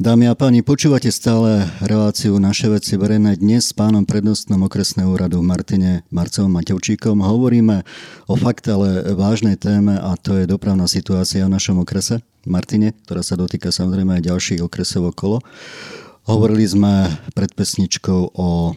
Dámy 0.00 0.32
a 0.32 0.34
páni, 0.34 0.64
počúvate 0.64 1.12
stále 1.12 1.68
reláciu 1.84 2.40
Naše 2.40 2.72
veci 2.72 2.96
verejné 2.96 3.36
dnes 3.36 3.68
s 3.68 3.76
pánom 3.76 4.08
prednostnom 4.08 4.56
okresného 4.64 5.12
úradu 5.12 5.44
Martine 5.44 6.08
Marcovom 6.08 6.56
Matevčíkom. 6.56 7.20
Hovoríme 7.20 7.84
o 8.24 8.32
fakt, 8.32 8.64
ale 8.72 9.12
vážnej 9.12 9.60
téme 9.60 10.00
a 10.00 10.16
to 10.16 10.40
je 10.40 10.48
dopravná 10.48 10.88
situácia 10.88 11.44
v 11.44 11.52
našom 11.52 11.84
okrese 11.84 12.24
Martine, 12.48 12.96
ktorá 13.04 13.20
sa 13.20 13.36
dotýka 13.36 13.68
samozrejme 13.68 14.16
aj 14.16 14.24
ďalších 14.24 14.64
okresov 14.64 15.12
okolo. 15.12 15.44
Hovorili 16.24 16.64
sme 16.64 17.12
pred 17.36 17.52
pesničkou 17.52 18.40
o 18.40 18.72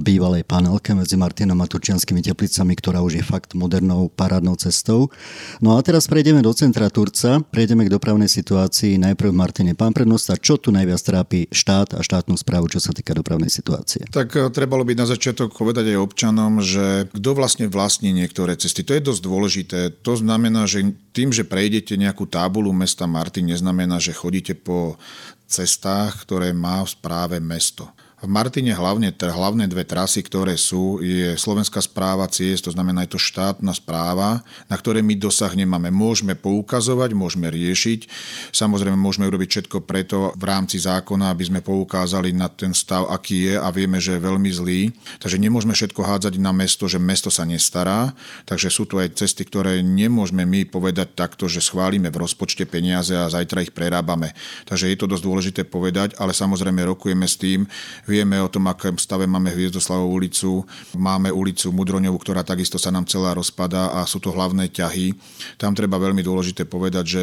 bývalej 0.00 0.46
panelke 0.46 0.94
medzi 0.94 1.18
Martinom 1.18 1.58
a 1.60 1.66
Turčianskými 1.66 2.22
teplicami, 2.22 2.72
ktorá 2.78 3.02
už 3.02 3.20
je 3.20 3.24
fakt 3.24 3.52
modernou 3.58 4.10
parádnou 4.10 4.54
cestou. 4.58 5.10
No 5.58 5.76
a 5.76 5.82
teraz 5.82 6.06
prejdeme 6.10 6.42
do 6.42 6.50
centra 6.54 6.90
Turca, 6.90 7.42
prejdeme 7.42 7.86
k 7.86 7.94
dopravnej 7.94 8.30
situácii. 8.30 8.98
Najprv 8.98 9.30
Martine, 9.30 9.78
pán 9.78 9.94
prednosta, 9.94 10.34
čo 10.38 10.58
tu 10.58 10.74
najviac 10.74 11.00
trápi 11.00 11.46
štát 11.50 11.98
a 11.98 12.00
štátnu 12.02 12.34
správu, 12.34 12.70
čo 12.70 12.82
sa 12.82 12.90
týka 12.90 13.14
dopravnej 13.14 13.50
situácie? 13.52 14.10
Tak 14.10 14.28
eh, 14.34 14.50
trebalo 14.50 14.82
by 14.82 14.98
na 14.98 15.06
začiatok 15.06 15.54
povedať 15.54 15.94
aj 15.94 15.98
občanom, 15.98 16.58
že 16.58 17.10
kto 17.14 17.30
vlastne 17.36 17.66
vlastní 17.70 18.10
niektoré 18.10 18.58
cesty. 18.58 18.82
To 18.82 18.94
je 18.94 19.02
dosť 19.02 19.22
dôležité. 19.22 19.78
To 20.02 20.14
znamená, 20.18 20.66
že 20.66 20.82
tým, 21.14 21.30
že 21.30 21.46
prejdete 21.46 21.94
nejakú 21.94 22.26
tábulu 22.26 22.74
mesta 22.74 23.06
Martin, 23.06 23.46
neznamená, 23.46 24.02
že 24.02 24.10
chodíte 24.10 24.58
po 24.58 24.98
cestách, 25.46 26.26
ktoré 26.26 26.50
má 26.50 26.82
v 26.82 26.90
správe 26.90 27.36
mesto. 27.38 27.93
V 28.24 28.32
Martine 28.32 28.72
hlavne, 28.72 29.12
hlavné 29.12 29.68
dve 29.68 29.84
trasy, 29.84 30.24
ktoré 30.24 30.56
sú, 30.56 30.96
je 31.04 31.36
Slovenská 31.36 31.84
správa 31.84 32.24
ciest, 32.24 32.64
to 32.64 32.72
znamená 32.72 33.04
je 33.04 33.12
to 33.12 33.20
štátna 33.20 33.76
správa, 33.76 34.40
na 34.64 34.80
ktoré 34.80 35.04
my 35.04 35.12
dosah 35.12 35.52
nemáme. 35.52 35.92
Môžeme 35.92 36.32
poukazovať, 36.32 37.12
môžeme 37.12 37.52
riešiť, 37.52 38.08
samozrejme 38.48 38.96
môžeme 38.96 39.28
urobiť 39.28 39.48
všetko 39.68 39.84
preto 39.84 40.32
v 40.40 40.44
rámci 40.48 40.80
zákona, 40.80 41.36
aby 41.36 41.52
sme 41.52 41.60
poukázali 41.60 42.32
na 42.32 42.48
ten 42.48 42.72
stav, 42.72 43.12
aký 43.12 43.52
je 43.52 43.54
a 43.60 43.68
vieme, 43.68 44.00
že 44.00 44.16
je 44.16 44.24
veľmi 44.24 44.48
zlý. 44.56 44.80
Takže 45.20 45.36
nemôžeme 45.36 45.76
všetko 45.76 46.00
hádzať 46.00 46.40
na 46.40 46.56
mesto, 46.56 46.88
že 46.88 46.96
mesto 46.96 47.28
sa 47.28 47.44
nestará. 47.44 48.16
Takže 48.48 48.72
sú 48.72 48.88
tu 48.88 49.04
aj 49.04 49.20
cesty, 49.20 49.44
ktoré 49.44 49.84
nemôžeme 49.84 50.48
my 50.48 50.64
povedať 50.64 51.12
takto, 51.12 51.44
že 51.44 51.60
schválime 51.60 52.08
v 52.08 52.24
rozpočte 52.24 52.64
peniaze 52.64 53.12
a 53.12 53.28
zajtra 53.28 53.68
ich 53.68 53.76
prerábame. 53.76 54.32
Takže 54.64 54.88
je 54.88 54.96
to 54.96 55.12
dosť 55.12 55.24
dôležité 55.28 55.60
povedať, 55.68 56.16
ale 56.16 56.32
samozrejme 56.32 56.88
rokujeme 56.88 57.28
s 57.28 57.36
tým, 57.36 57.68
Vieme 58.14 58.38
o 58.38 58.46
tom, 58.46 58.70
akém 58.70 58.94
stave 58.94 59.26
máme 59.26 59.50
Hviezdoslavovú 59.50 60.22
ulicu. 60.22 60.62
Máme 60.94 61.34
ulicu 61.34 61.74
Mudroňovú, 61.74 62.22
ktorá 62.22 62.46
takisto 62.46 62.78
sa 62.78 62.94
nám 62.94 63.10
celá 63.10 63.34
rozpadá 63.34 63.90
a 63.90 64.06
sú 64.06 64.22
to 64.22 64.30
hlavné 64.30 64.70
ťahy. 64.70 65.18
Tam 65.58 65.74
treba 65.74 65.98
veľmi 65.98 66.22
dôležité 66.22 66.62
povedať, 66.62 67.04
že 67.10 67.22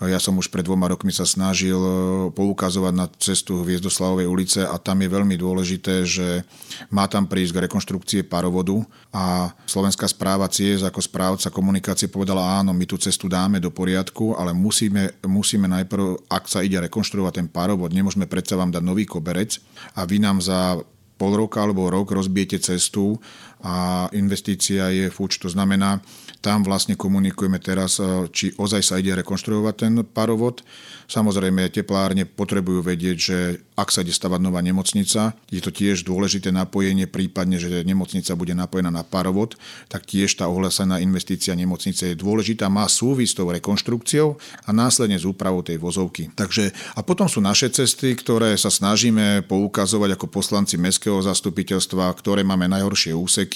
ja 0.00 0.16
som 0.16 0.40
už 0.40 0.48
pred 0.48 0.64
dvoma 0.64 0.88
rokmi 0.88 1.12
sa 1.12 1.28
snažil 1.28 1.76
e, 1.76 1.92
poukazovať 2.32 2.94
na 2.96 3.04
cestu 3.20 3.60
Hviezdoslavovej 3.68 4.32
ulice 4.32 4.60
a 4.64 4.80
tam 4.80 5.04
je 5.04 5.12
veľmi 5.12 5.36
dôležité, 5.36 6.08
že 6.08 6.48
má 6.88 7.04
tam 7.04 7.28
prísť 7.28 7.60
k 7.60 7.62
rekonštrukcie 7.68 8.20
parovodu 8.24 8.80
a 9.12 9.52
Slovenská 9.68 10.08
správa 10.08 10.48
CIES 10.48 10.88
ako 10.88 11.04
správca 11.04 11.52
komunikácie 11.52 12.08
povedala 12.08 12.62
áno, 12.62 12.72
my 12.72 12.88
tú 12.88 12.96
cestu 12.96 13.28
dáme 13.28 13.60
do 13.60 13.68
poriadku, 13.68 14.38
ale 14.40 14.56
musíme, 14.56 15.20
musíme 15.28 15.68
najprv, 15.68 16.32
ak 16.32 16.48
sa 16.48 16.64
ide 16.64 16.80
rekonštruovať 16.80 17.44
ten 17.44 17.48
parovod, 17.50 17.92
nemôžeme 17.92 18.24
predsa 18.24 18.56
vám 18.56 18.72
dať 18.72 18.80
nový 18.80 19.04
koberec 19.04 19.58
a 19.98 20.06
vy 20.06 20.22
nám 20.22 20.29
za 20.38 20.78
pol 21.18 21.34
roka 21.34 21.58
alebo 21.66 21.90
rok 21.90 22.14
rozbijete 22.14 22.62
cestu 22.62 23.18
a 23.60 24.08
investícia 24.16 24.88
je 24.88 25.12
fuč. 25.12 25.36
To 25.44 25.48
znamená, 25.52 26.00
tam 26.40 26.64
vlastne 26.64 26.96
komunikujeme 26.96 27.60
teraz, 27.60 28.00
e, 28.00 28.28
či 28.32 28.56
ozaj 28.56 28.80
sa 28.80 28.96
ide 28.96 29.12
rekonštruovať 29.20 29.74
ten 29.76 29.92
parovod. 30.08 30.64
Samozrejme, 31.04 31.68
teplárne 31.68 32.24
potrebujú 32.24 32.80
vedieť, 32.80 33.16
že 33.18 33.38
ak 33.76 33.92
sa 33.92 34.00
ide 34.00 34.12
stavať 34.14 34.40
nová 34.40 34.64
nemocnica, 34.64 35.36
je 35.52 35.60
to 35.60 35.68
tiež 35.68 36.06
dôležité 36.06 36.48
napojenie, 36.48 37.10
prípadne, 37.10 37.60
že 37.60 37.84
nemocnica 37.84 38.32
bude 38.38 38.56
napojená 38.56 38.88
na 38.88 39.04
parovod, 39.04 39.60
tak 39.92 40.08
tiež 40.08 40.40
tá 40.40 40.48
ohlásená 40.48 41.02
investícia 41.02 41.52
nemocnice 41.52 42.14
je 42.14 42.16
dôležitá, 42.16 42.72
má 42.72 42.88
súvisť 42.88 43.32
s 43.32 43.38
tou 43.42 43.48
rekonštrukciou 43.50 44.38
a 44.64 44.70
následne 44.72 45.18
s 45.18 45.28
úpravou 45.28 45.60
tej 45.60 45.76
vozovky. 45.76 46.32
Takže, 46.32 46.72
a 46.96 47.00
potom 47.04 47.28
sú 47.28 47.42
naše 47.42 47.68
cesty, 47.68 48.16
ktoré 48.16 48.54
sa 48.54 48.72
snažíme 48.72 49.44
poukazovať 49.44 50.16
ako 50.16 50.26
poslanci 50.30 50.78
mestského 50.78 51.18
zastupiteľstva, 51.20 52.12
ktoré 52.16 52.46
máme 52.46 52.70
najhoršie 52.70 53.12
úseky 53.12 53.49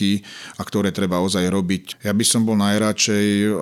a 0.58 0.62
ktoré 0.62 0.92
treba 0.92 1.24
ozaj 1.24 1.48
robiť. 1.48 2.04
Ja 2.04 2.12
by 2.12 2.24
som 2.26 2.44
bol 2.44 2.60
naj 2.60 2.74
najradšej 2.74 3.54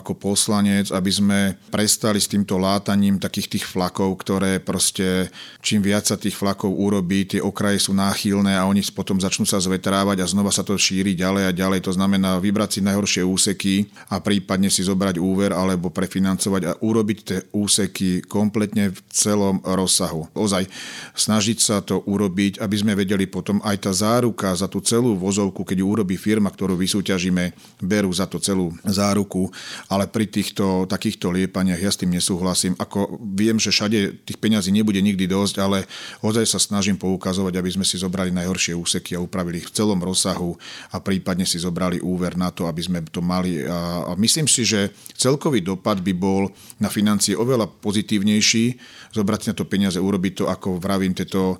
ako 0.00 0.12
poslanec, 0.14 0.94
aby 0.94 1.10
sme 1.10 1.38
prestali 1.74 2.22
s 2.22 2.30
týmto 2.30 2.54
látaním 2.54 3.18
takých 3.18 3.58
tých 3.58 3.64
flakov, 3.66 4.22
ktoré 4.22 4.62
proste 4.62 5.26
čím 5.58 5.82
viac 5.82 6.06
sa 6.06 6.14
tých 6.14 6.38
flakov 6.38 6.70
urobí, 6.70 7.26
tie 7.26 7.42
okraje 7.42 7.82
sú 7.82 7.90
náchylné 7.90 8.54
a 8.54 8.70
oni 8.70 8.86
potom 8.94 9.18
začnú 9.18 9.42
sa 9.42 9.58
zvetrávať 9.58 10.22
a 10.22 10.30
znova 10.30 10.54
sa 10.54 10.62
to 10.62 10.78
šíri 10.78 11.18
ďalej 11.18 11.50
a 11.50 11.52
ďalej. 11.52 11.80
To 11.90 11.92
znamená 11.98 12.38
vybrať 12.38 12.78
si 12.78 12.80
najhoršie 12.86 13.22
úseky 13.26 13.74
a 14.06 14.22
prípadne 14.22 14.70
si 14.70 14.86
zobrať 14.86 15.18
úver 15.18 15.50
alebo 15.50 15.90
prefinancovať 15.90 16.62
a 16.70 16.72
urobiť 16.78 17.18
tie 17.26 17.38
úseky 17.50 18.22
kompletne 18.30 18.94
v 18.94 18.98
celom 19.10 19.58
rozsahu. 19.66 20.30
Ozaj 20.38 20.70
snažiť 21.18 21.58
sa 21.58 21.82
to 21.82 22.06
urobiť, 22.06 22.62
aby 22.62 22.76
sme 22.78 22.94
vedeli 22.94 23.26
potom 23.26 23.58
aj 23.66 23.76
tá 23.82 23.92
záruka 23.92 24.54
za 24.54 24.70
tú 24.70 24.78
celú 24.78 25.18
vozovku, 25.18 25.66
keď 25.66 25.79
ju 25.80 25.88
urobí 25.88 26.20
firma, 26.20 26.52
ktorú 26.52 26.76
vysúťažíme, 26.76 27.56
berú 27.80 28.12
za 28.12 28.28
to 28.28 28.36
celú 28.36 28.76
záruku, 28.84 29.48
ale 29.88 30.06
pri 30.06 30.28
týchto 30.28 30.84
takýchto 30.84 31.32
liepaniach 31.32 31.80
ja 31.80 31.90
s 31.90 31.98
tým 31.98 32.12
nesúhlasím. 32.12 32.76
Ako 32.76 33.18
viem, 33.34 33.56
že 33.56 33.72
všade 33.72 34.28
tých 34.28 34.38
peňazí 34.38 34.68
nebude 34.70 35.00
nikdy 35.00 35.24
dosť, 35.24 35.56
ale 35.58 35.88
ozaj 36.20 36.44
sa 36.44 36.60
snažím 36.60 37.00
poukazovať, 37.00 37.56
aby 37.56 37.70
sme 37.72 37.84
si 37.88 37.96
zobrali 37.96 38.28
najhoršie 38.30 38.76
úseky 38.76 39.16
a 39.16 39.24
upravili 39.24 39.64
ich 39.64 39.68
v 39.72 39.76
celom 39.80 39.98
rozsahu 39.98 40.54
a 40.92 41.00
prípadne 41.00 41.48
si 41.48 41.56
zobrali 41.56 41.98
úver 42.04 42.36
na 42.36 42.52
to, 42.52 42.68
aby 42.68 42.82
sme 42.84 42.98
to 43.08 43.24
mali. 43.24 43.64
A 43.64 44.12
myslím 44.20 44.44
si, 44.44 44.68
že 44.68 44.92
celkový 45.16 45.64
dopad 45.64 46.04
by 46.04 46.12
bol 46.12 46.52
na 46.76 46.92
financie 46.92 47.32
oveľa 47.32 47.70
pozitívnejší, 47.80 48.76
zobrať 49.16 49.40
na 49.50 49.54
to 49.56 49.64
peniaze, 49.64 49.96
urobiť 49.96 50.32
to, 50.36 50.44
ako 50.50 50.76
vravím, 50.76 51.16
tieto 51.16 51.56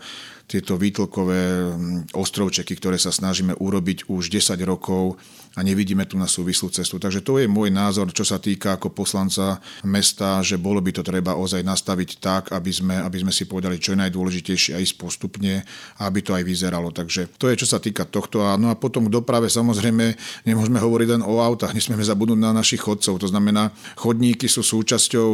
tieto 0.51 0.75
výtlkové 0.75 1.71
ostrovčeky, 2.11 2.75
ktoré 2.75 2.99
sa 2.99 3.15
snažíme 3.15 3.55
urobiť 3.55 4.11
už 4.11 4.35
10 4.35 4.59
rokov 4.67 5.15
a 5.59 5.67
nevidíme 5.67 6.07
tu 6.07 6.15
na 6.15 6.31
súvislú 6.31 6.71
cestu. 6.71 7.03
Takže 7.03 7.27
to 7.27 7.43
je 7.43 7.51
môj 7.51 7.75
názor, 7.75 8.07
čo 8.15 8.23
sa 8.23 8.39
týka 8.39 8.79
ako 8.79 8.95
poslanca 8.95 9.59
mesta, 9.83 10.39
že 10.47 10.55
bolo 10.55 10.79
by 10.79 10.95
to 10.95 11.03
treba 11.03 11.35
ozaj 11.35 11.67
nastaviť 11.67 12.11
tak, 12.23 12.43
aby 12.55 12.71
sme, 12.71 12.95
aby 13.03 13.19
sme 13.19 13.33
si 13.35 13.51
povedali, 13.51 13.83
čo 13.83 13.99
je 13.99 14.03
najdôležitejšie 14.07 14.79
aj 14.79 14.95
postupne, 14.95 15.67
aby 15.99 16.19
to 16.23 16.39
aj 16.39 16.47
vyzeralo. 16.47 16.95
Takže 16.95 17.35
to 17.35 17.51
je, 17.51 17.59
čo 17.59 17.67
sa 17.67 17.83
týka 17.83 18.07
tohto. 18.07 18.47
A, 18.47 18.55
no 18.55 18.71
a 18.71 18.79
potom 18.79 19.11
k 19.11 19.15
doprave 19.19 19.51
samozrejme 19.51 20.15
nemôžeme 20.47 20.79
hovoriť 20.79 21.19
len 21.19 21.23
o 21.27 21.43
autách, 21.43 21.75
nesmieme 21.75 22.07
zabudnúť 22.07 22.39
na 22.39 22.55
našich 22.55 22.87
chodcov. 22.87 23.19
To 23.19 23.27
znamená, 23.27 23.75
chodníky 23.99 24.47
sú 24.47 24.63
súčasťou 24.63 25.29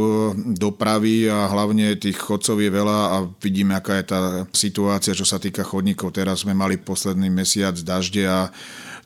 dopravy 0.56 1.28
a 1.28 1.44
hlavne 1.52 1.92
tých 2.00 2.16
chodcov 2.16 2.56
je 2.56 2.70
veľa 2.73 2.99
a 3.12 3.16
vidíme, 3.44 3.76
aká 3.76 4.00
je 4.00 4.04
tá 4.08 4.20
situácia, 4.56 5.12
čo 5.12 5.28
sa 5.28 5.37
týka 5.37 5.61
chodníkov. 5.61 6.16
Teraz 6.16 6.49
sme 6.49 6.56
mali 6.56 6.80
posledný 6.80 7.28
mesiac 7.28 7.76
dažde 7.76 8.25
a 8.25 8.49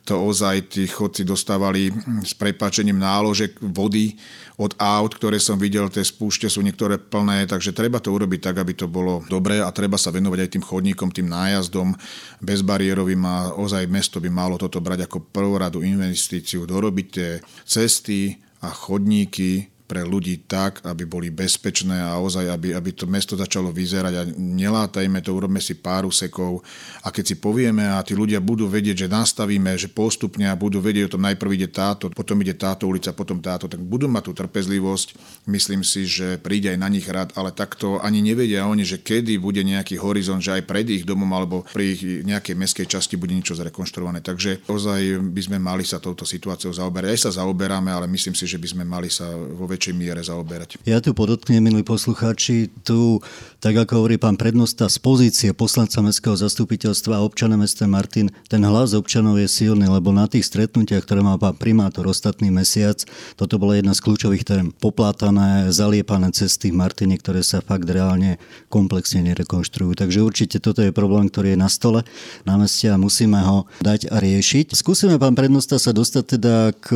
to 0.01 0.17
ozaj 0.17 0.73
tí 0.73 0.89
chodci 0.89 1.21
dostávali 1.21 1.93
s 2.25 2.33
prepáčením 2.33 2.97
náložek 2.97 3.61
vody 3.61 4.17
od 4.61 4.77
aut, 4.77 5.17
ktoré 5.17 5.41
som 5.41 5.57
videl, 5.57 5.89
tie 5.89 6.05
spúšte 6.05 6.45
sú 6.45 6.61
niektoré 6.61 7.01
plné, 7.01 7.49
takže 7.49 7.73
treba 7.73 7.97
to 7.97 8.13
urobiť 8.13 8.51
tak, 8.51 8.61
aby 8.61 8.77
to 8.77 8.85
bolo 8.85 9.25
dobré 9.25 9.57
a 9.57 9.73
treba 9.73 9.97
sa 9.97 10.13
venovať 10.13 10.39
aj 10.45 10.49
tým 10.53 10.65
chodníkom, 10.65 11.09
tým 11.09 11.29
nájazdom. 11.29 11.97
Bezbariérovým 12.41 13.21
a 13.25 13.57
ozaj 13.57 13.89
mesto 13.89 14.21
by 14.21 14.29
malo 14.29 14.61
toto 14.61 14.77
brať 14.77 15.09
ako 15.09 15.33
prvoradu 15.33 15.81
investíciu, 15.81 16.69
dorobiť 16.69 17.07
tie 17.09 17.29
cesty 17.65 18.37
a 18.61 18.69
chodníky 18.69 19.70
pre 19.91 20.07
ľudí 20.07 20.47
tak, 20.47 20.79
aby 20.87 21.03
boli 21.03 21.27
bezpečné 21.27 21.99
a 21.99 22.15
ozaj, 22.15 22.47
aby, 22.47 22.71
aby 22.71 22.95
to 22.95 23.03
mesto 23.11 23.35
začalo 23.35 23.75
vyzerať 23.75 24.13
a 24.15 24.23
nelátajme 24.39 25.19
to, 25.19 25.35
urobme 25.35 25.59
si 25.59 25.75
pár 25.75 26.07
úsekov 26.07 26.63
a 27.03 27.11
keď 27.11 27.23
si 27.27 27.35
povieme 27.35 27.83
a 27.83 27.99
tí 27.99 28.15
ľudia 28.15 28.39
budú 28.39 28.71
vedieť, 28.71 29.03
že 29.03 29.07
nastavíme, 29.11 29.75
že 29.75 29.91
postupne 29.91 30.47
a 30.47 30.55
budú 30.55 30.79
vedieť 30.79 31.11
o 31.11 31.13
tom 31.19 31.27
najprv 31.27 31.59
ide 31.59 31.67
táto, 31.67 32.07
potom 32.07 32.39
ide 32.39 32.55
táto 32.55 32.87
ulica, 32.87 33.11
potom 33.11 33.43
táto, 33.43 33.67
tak 33.67 33.83
budú 33.83 34.07
mať 34.07 34.31
tú 34.31 34.33
trpezlivosť. 34.39 35.07
Myslím 35.51 35.83
si, 35.83 36.07
že 36.07 36.39
príde 36.39 36.71
aj 36.71 36.79
na 36.79 36.87
nich 36.87 37.03
rád, 37.11 37.35
ale 37.35 37.51
takto 37.51 37.99
ani 37.99 38.23
nevedia 38.23 38.63
oni, 38.63 38.87
že 38.87 39.03
kedy 39.03 39.43
bude 39.43 39.59
nejaký 39.59 39.99
horizont, 39.99 40.39
že 40.39 40.55
aj 40.55 40.63
pred 40.63 40.87
ich 40.87 41.03
domom 41.03 41.27
alebo 41.35 41.67
pri 41.67 41.99
ich 41.99 42.01
nejakej 42.23 42.55
meskej 42.55 42.87
časti 42.87 43.19
bude 43.19 43.35
niečo 43.35 43.59
zrekonštruované. 43.59 44.23
Takže 44.23 44.71
ozaj 44.71 45.19
by 45.35 45.41
sme 45.43 45.57
mali 45.59 45.83
sa 45.83 45.99
touto 45.99 46.23
situáciou 46.23 46.71
zaoberať. 46.71 47.09
Aj 47.11 47.21
sa 47.27 47.43
zaoberáme, 47.43 47.91
ale 47.91 48.07
myslím 48.07 48.37
si, 48.37 48.47
že 48.47 48.55
by 48.55 48.67
sme 48.71 48.83
mali 48.87 49.11
sa 49.11 49.27
vo 49.33 49.65
väčšej 49.81 49.97
miere 49.97 50.21
zaoberať. 50.21 50.77
Ja 50.85 51.01
tu 51.01 51.17
podotknem, 51.17 51.57
milí 51.57 51.81
poslucháči, 51.81 52.69
tu, 52.85 53.17
tak 53.57 53.73
ako 53.73 54.05
hovorí 54.05 54.21
pán 54.21 54.37
prednosta, 54.37 54.85
z 54.85 55.01
pozície 55.01 55.49
poslanca 55.57 56.05
Mestského 56.05 56.37
zastupiteľstva 56.37 57.17
a 57.17 57.25
občana 57.25 57.57
mesta 57.57 57.89
Martin, 57.89 58.29
ten 58.45 58.61
hlas 58.61 58.93
občanov 58.93 59.41
je 59.41 59.49
silný, 59.49 59.89
lebo 59.89 60.13
na 60.13 60.29
tých 60.29 60.45
stretnutiach, 60.53 61.01
ktoré 61.01 61.25
má 61.25 61.33
pán 61.41 61.57
primátor 61.57 62.05
ostatný 62.05 62.53
mesiac, 62.53 63.01
toto 63.33 63.57
bola 63.57 63.81
jedna 63.81 63.97
z 63.97 64.05
kľúčových 64.05 64.45
tém. 64.45 64.69
Poplátané, 64.69 65.73
zaliepané 65.73 66.29
cesty 66.29 66.69
v 66.69 66.77
Martine, 66.77 67.17
ktoré 67.17 67.41
sa 67.41 67.65
fakt 67.65 67.89
reálne 67.89 68.37
komplexne 68.69 69.25
nerekonštruujú. 69.33 69.97
Takže 69.97 70.21
určite 70.21 70.61
toto 70.61 70.85
je 70.85 70.93
problém, 70.93 71.25
ktorý 71.25 71.57
je 71.57 71.59
na 71.59 71.73
stole 71.73 72.05
na 72.45 72.53
meste 72.61 72.85
a 72.85 73.01
musíme 73.01 73.41
ho 73.41 73.65
dať 73.81 74.13
a 74.13 74.21
riešiť. 74.21 74.77
Skúsime, 74.77 75.17
pán 75.17 75.33
prednosta, 75.33 75.81
sa 75.81 75.89
dostať 75.89 76.37
teda 76.37 76.55
k 76.77 76.87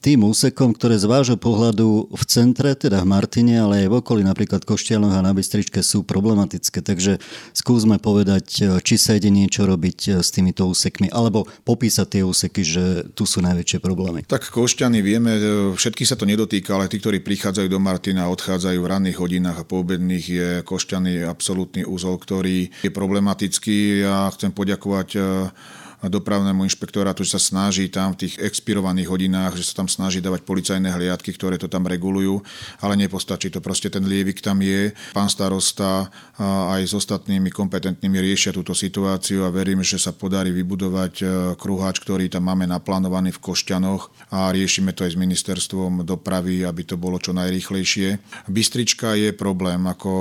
tým 0.00 0.24
úsekom, 0.24 0.72
ktoré 0.72 0.96
z 0.96 1.04
vášho 1.04 1.36
pohľadu 1.36 1.89
v 2.08 2.22
centre, 2.28 2.74
teda 2.78 3.02
v 3.02 3.10
Martine, 3.10 3.58
ale 3.58 3.84
aj 3.84 3.88
v 3.90 3.98
okolí, 3.98 4.22
napríklad 4.22 4.62
Koštianoch 4.62 5.14
a 5.14 5.24
na 5.24 5.32
Bystričke 5.34 5.82
sú 5.82 6.06
problematické. 6.06 6.80
Takže 6.84 7.18
skúsme 7.52 7.98
povedať, 7.98 8.66
či 8.86 8.94
sa 8.96 9.18
ide 9.18 9.28
niečo 9.28 9.66
robiť 9.66 10.22
s 10.22 10.28
týmito 10.30 10.66
úsekmi, 10.66 11.10
alebo 11.10 11.48
popísať 11.66 12.06
tie 12.18 12.22
úseky, 12.22 12.62
že 12.62 12.84
tu 13.12 13.26
sú 13.26 13.42
najväčšie 13.42 13.78
problémy. 13.82 14.24
Tak 14.28 14.48
Košťany 14.52 14.98
vieme, 15.02 15.32
všetky 15.74 16.06
sa 16.06 16.14
to 16.14 16.28
nedotýka, 16.28 16.78
ale 16.78 16.86
tí, 16.86 17.02
ktorí 17.02 17.20
prichádzajú 17.24 17.68
do 17.68 17.80
Martina 17.82 18.26
a 18.26 18.32
odchádzajú 18.32 18.78
v 18.78 18.90
ranných 18.90 19.18
hodinách 19.18 19.62
a 19.62 19.68
poobedných, 19.68 20.26
je 20.26 20.48
Košťany 20.62 21.26
absolútny 21.26 21.82
úzol, 21.88 22.20
ktorý 22.20 22.70
je 22.84 22.90
problematický. 22.92 24.06
Ja 24.06 24.30
chcem 24.30 24.54
poďakovať 24.54 25.08
dopravnému 26.08 26.64
inšpektorátu, 26.64 27.26
že 27.26 27.36
sa 27.36 27.42
snaží 27.42 27.92
tam 27.92 28.16
v 28.16 28.26
tých 28.26 28.34
expirovaných 28.40 29.08
hodinách, 29.10 29.60
že 29.60 29.68
sa 29.68 29.84
tam 29.84 29.88
snaží 29.90 30.24
dávať 30.24 30.48
policajné 30.48 30.88
hliadky, 30.88 31.36
ktoré 31.36 31.60
to 31.60 31.68
tam 31.68 31.84
regulujú, 31.84 32.40
ale 32.80 32.96
nepostačí 32.96 33.52
to. 33.52 33.60
Proste 33.60 33.92
ten 33.92 34.06
lievik 34.08 34.40
tam 34.40 34.64
je. 34.64 34.96
Pán 35.12 35.28
starosta 35.28 36.08
aj 36.40 36.88
s 36.88 36.96
ostatnými 36.96 37.52
kompetentnými 37.52 38.16
riešia 38.16 38.56
túto 38.56 38.72
situáciu 38.72 39.44
a 39.44 39.52
verím, 39.52 39.84
že 39.84 40.00
sa 40.00 40.16
podarí 40.16 40.54
vybudovať 40.56 41.14
e, 41.20 41.24
kruháč, 41.60 42.00
ktorý 42.00 42.32
tam 42.32 42.48
máme 42.48 42.64
naplánovaný 42.64 43.36
v 43.36 43.42
Košťanoch 43.44 44.32
a 44.32 44.48
riešime 44.48 44.96
to 44.96 45.04
aj 45.04 45.12
s 45.12 45.20
ministerstvom 45.20 46.06
dopravy, 46.06 46.64
aby 46.64 46.82
to 46.86 46.96
bolo 46.96 47.20
čo 47.20 47.36
najrýchlejšie. 47.36 48.16
Bystrička 48.48 49.18
je 49.18 49.36
problém, 49.36 49.84
ako 49.84 50.12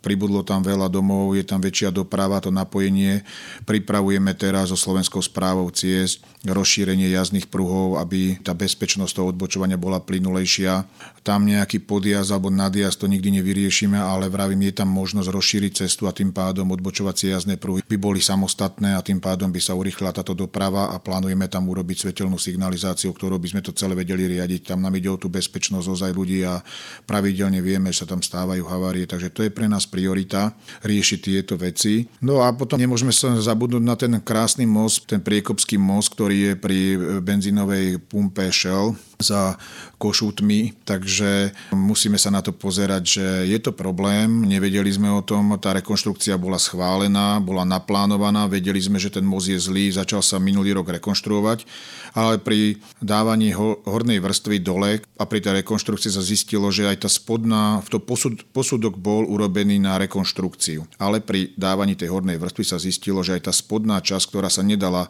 pribudlo 0.00 0.46
tam 0.46 0.64
veľa 0.64 0.88
domov, 0.88 1.36
je 1.36 1.44
tam 1.44 1.60
väčšia 1.60 1.92
doprava, 1.92 2.40
to 2.40 2.48
napojenie. 2.48 3.20
Pripravujeme 3.68 4.32
teraz 4.38 4.72
so 4.72 4.78
Slovenskou 4.78 5.20
správou 5.26 5.68
ciest, 5.74 6.22
rozšírenie 6.46 7.10
jazdných 7.10 7.50
pruhov, 7.50 7.98
aby 7.98 8.38
tá 8.38 8.54
bezpečnosť 8.54 9.12
toho 9.18 9.26
odbočovania 9.34 9.74
bola 9.74 9.98
plynulejšia. 9.98 10.86
Tam 11.26 11.42
nejaký 11.42 11.82
podjazd 11.82 12.30
alebo 12.30 12.54
nadjazd 12.54 13.02
to 13.02 13.06
nikdy 13.10 13.34
nevyriešime, 13.42 13.98
ale 13.98 14.30
vravím, 14.30 14.70
je 14.70 14.78
tam 14.78 14.90
možnosť 14.94 15.26
rozšíriť 15.26 15.72
cestu 15.86 16.06
a 16.06 16.14
tým 16.14 16.30
pádom 16.30 16.70
odbočovacie 16.70 17.34
jazdné 17.34 17.58
pruhy 17.58 17.82
by 17.82 17.96
boli 17.98 18.22
samostatné 18.22 18.94
a 18.94 19.02
tým 19.02 19.18
pádom 19.18 19.50
by 19.50 19.58
sa 19.58 19.74
urýchla 19.74 20.14
táto 20.14 20.38
doprava 20.38 20.94
a 20.94 21.02
plánujeme 21.02 21.50
tam 21.50 21.66
urobiť 21.66 22.06
svetelnú 22.06 22.38
signalizáciu, 22.38 23.10
ktorou 23.10 23.42
by 23.42 23.58
sme 23.58 23.60
to 23.66 23.74
celé 23.74 23.98
vedeli 23.98 24.30
riadiť. 24.30 24.70
Tam 24.70 24.78
nám 24.78 24.94
ide 24.94 25.10
o 25.10 25.18
tú 25.18 25.26
bezpečnosť 25.26 25.86
ozaj 25.90 26.10
ľudí 26.14 26.46
a 26.46 26.62
pravidelne 27.10 27.58
vieme, 27.58 27.90
že 27.90 28.06
sa 28.06 28.14
tam 28.14 28.22
stávajú 28.22 28.62
havárie, 28.70 29.10
takže 29.10 29.34
to 29.34 29.42
je 29.42 29.50
pre 29.50 29.66
nás 29.66 29.88
priorita 29.90 30.54
riešiť 30.86 31.18
tieto 31.18 31.58
veci. 31.58 32.06
No 32.22 32.46
a 32.46 32.54
potom 32.54 32.78
nemôžeme 32.78 33.10
sa 33.10 33.34
zabudnúť 33.34 33.82
na 33.82 33.96
ten 33.98 34.12
krásny 34.22 34.62
most, 34.62 35.10
priekopský 35.20 35.76
most, 35.76 36.16
ktorý 36.16 36.36
je 36.36 36.52
pri 36.56 36.78
benzínovej 37.20 38.00
pumpe 38.00 38.48
Shell 38.48 38.96
za 39.16 39.56
košútmi, 39.96 40.76
takže 40.84 41.56
musíme 41.72 42.20
sa 42.20 42.28
na 42.28 42.44
to 42.44 42.52
pozerať, 42.52 43.02
že 43.04 43.26
je 43.48 43.58
to 43.60 43.72
problém, 43.72 44.44
nevedeli 44.44 44.92
sme 44.92 45.08
o 45.08 45.24
tom, 45.24 45.56
tá 45.56 45.72
rekonštrukcia 45.72 46.36
bola 46.36 46.60
schválená, 46.60 47.40
bola 47.40 47.64
naplánovaná, 47.64 48.44
vedeli 48.44 48.76
sme, 48.76 49.00
že 49.00 49.08
ten 49.08 49.24
most 49.24 49.48
je 49.48 49.56
zlý, 49.56 49.88
začal 49.88 50.20
sa 50.20 50.36
minulý 50.36 50.76
rok 50.76 50.92
rekonštruovať, 51.00 51.64
ale 52.12 52.36
pri 52.36 52.76
dávaní 53.00 53.56
hornej 53.56 54.20
vrstvy 54.20 54.60
dole 54.60 55.00
a 55.00 55.24
pri 55.24 55.40
tej 55.40 55.64
rekonštrukcii 55.64 56.12
sa 56.12 56.20
zistilo, 56.20 56.68
že 56.68 56.84
aj 56.84 57.08
tá 57.08 57.08
spodná, 57.08 57.80
v 57.80 57.88
to 57.96 57.98
posud, 58.04 58.44
posudok 58.52 59.00
bol 59.00 59.24
urobený 59.24 59.80
na 59.80 59.96
rekonštrukciu, 59.96 60.84
ale 61.00 61.24
pri 61.24 61.56
dávaní 61.56 61.96
tej 61.96 62.12
hornej 62.12 62.36
vrstvy 62.36 62.64
sa 62.68 62.76
zistilo, 62.76 63.24
že 63.24 63.40
aj 63.40 63.48
tá 63.48 63.52
spodná 63.52 63.96
časť, 64.04 64.28
ktorá 64.28 64.52
sa 64.52 64.60
nedala 64.60 65.05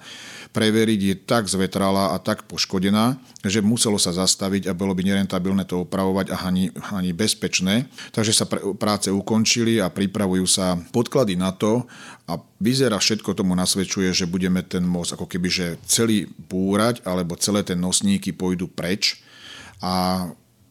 preveriť, 0.56 1.00
je 1.04 1.14
tak 1.20 1.44
zvetralá 1.52 2.16
a 2.16 2.22
tak 2.22 2.48
poškodená, 2.48 3.20
že 3.44 3.60
muselo 3.60 4.00
sa 4.00 4.16
zastaviť 4.16 4.72
a 4.72 4.76
bolo 4.76 4.96
by 4.96 5.04
nerentabilné 5.04 5.68
to 5.68 5.84
opravovať 5.84 6.32
a 6.32 6.48
ani, 6.48 6.72
ani 6.96 7.12
bezpečné. 7.12 7.92
Takže 8.16 8.32
sa 8.32 8.48
pr- 8.48 8.72
práce 8.80 9.12
ukončili 9.12 9.84
a 9.84 9.92
pripravujú 9.92 10.48
sa 10.48 10.80
podklady 10.96 11.36
na 11.36 11.52
to 11.52 11.84
a 12.24 12.40
vyzerá 12.56 12.96
všetko 12.96 13.36
tomu 13.36 13.52
nasvedčuje, 13.52 14.16
že 14.16 14.24
budeme 14.24 14.64
ten 14.64 14.80
most 14.80 15.12
ako 15.12 15.28
keby 15.28 15.48
že 15.52 15.66
celý 15.84 16.24
búrať 16.48 17.04
alebo 17.04 17.36
celé 17.36 17.60
tie 17.60 17.76
nosníky 17.76 18.32
pôjdu 18.32 18.64
preč 18.72 19.20
a 19.84 20.24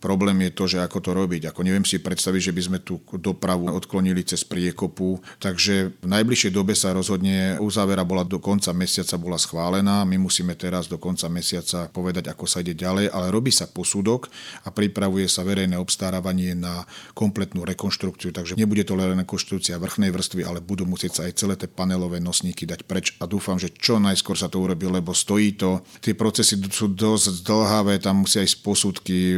Problém 0.06 0.38
je 0.46 0.52
to, 0.54 0.70
že 0.70 0.86
ako 0.86 1.02
to 1.02 1.12
robiť. 1.18 1.50
Ako 1.50 1.65
neviem 1.65 1.82
si 1.82 1.98
predstaviť, 1.98 2.54
že 2.54 2.54
by 2.54 2.62
sme 2.62 2.78
tú 2.86 3.02
dopravu 3.18 3.74
odklonili 3.74 4.22
cez 4.22 4.46
priekopu. 4.46 5.18
Takže 5.41 5.98
v 5.98 6.06
najbližšej 6.06 6.54
dobe 6.54 6.78
sa 6.78 6.94
rozhodne 6.94 7.58
uzávera 7.58 8.06
bola 8.06 8.22
do 8.22 8.38
konca 8.38 8.70
mesiaca 8.70 9.18
bola 9.18 9.41
schválená. 9.41 10.06
My 10.06 10.22
musíme 10.22 10.54
teraz 10.54 10.86
do 10.86 11.02
konca 11.02 11.26
mesiaca 11.26 11.89
povedať, 11.89 12.30
ako 12.30 12.46
sa 12.46 12.62
ide 12.62 12.78
ďalej, 12.78 13.10
ale 13.10 13.34
robí 13.34 13.50
sa 13.50 13.65
posudok 13.65 14.30
a 14.62 14.70
pripravuje 14.70 15.26
sa 15.26 15.41
verejné 15.41 15.74
obstarávanie 15.74 16.54
na 16.54 16.86
kompletnú 17.18 17.65
rekonštrukciu. 17.65 18.30
Takže 18.30 18.62
nebude 18.62 18.86
to 18.86 18.94
len 18.94 19.18
rekonštrukcia 19.26 19.82
vrchnej 19.82 20.13
vrstvy, 20.13 20.46
ale 20.46 20.62
budú 20.62 20.86
musieť 20.86 21.12
sa 21.18 21.22
aj 21.26 21.34
celé 21.34 21.58
tie 21.58 21.65
panelové 21.65 22.22
nosníky 22.22 22.70
dať 22.70 22.86
preč 22.86 23.18
a 23.18 23.26
dúfam, 23.26 23.58
že 23.58 23.74
čo 23.74 23.98
najskôr 23.98 24.38
sa 24.38 24.54
to 24.54 24.62
urobí, 24.62 24.86
lebo 24.86 25.18
stojí 25.18 25.58
to. 25.58 25.82
Tie 25.98 26.13
procesy 26.13 26.62
sú 26.70 26.94
dosť 26.94 27.41
dlhavé, 27.41 27.98
tam 27.98 28.22
musia 28.22 28.46
ísť 28.46 28.62
posudky, 28.62 29.34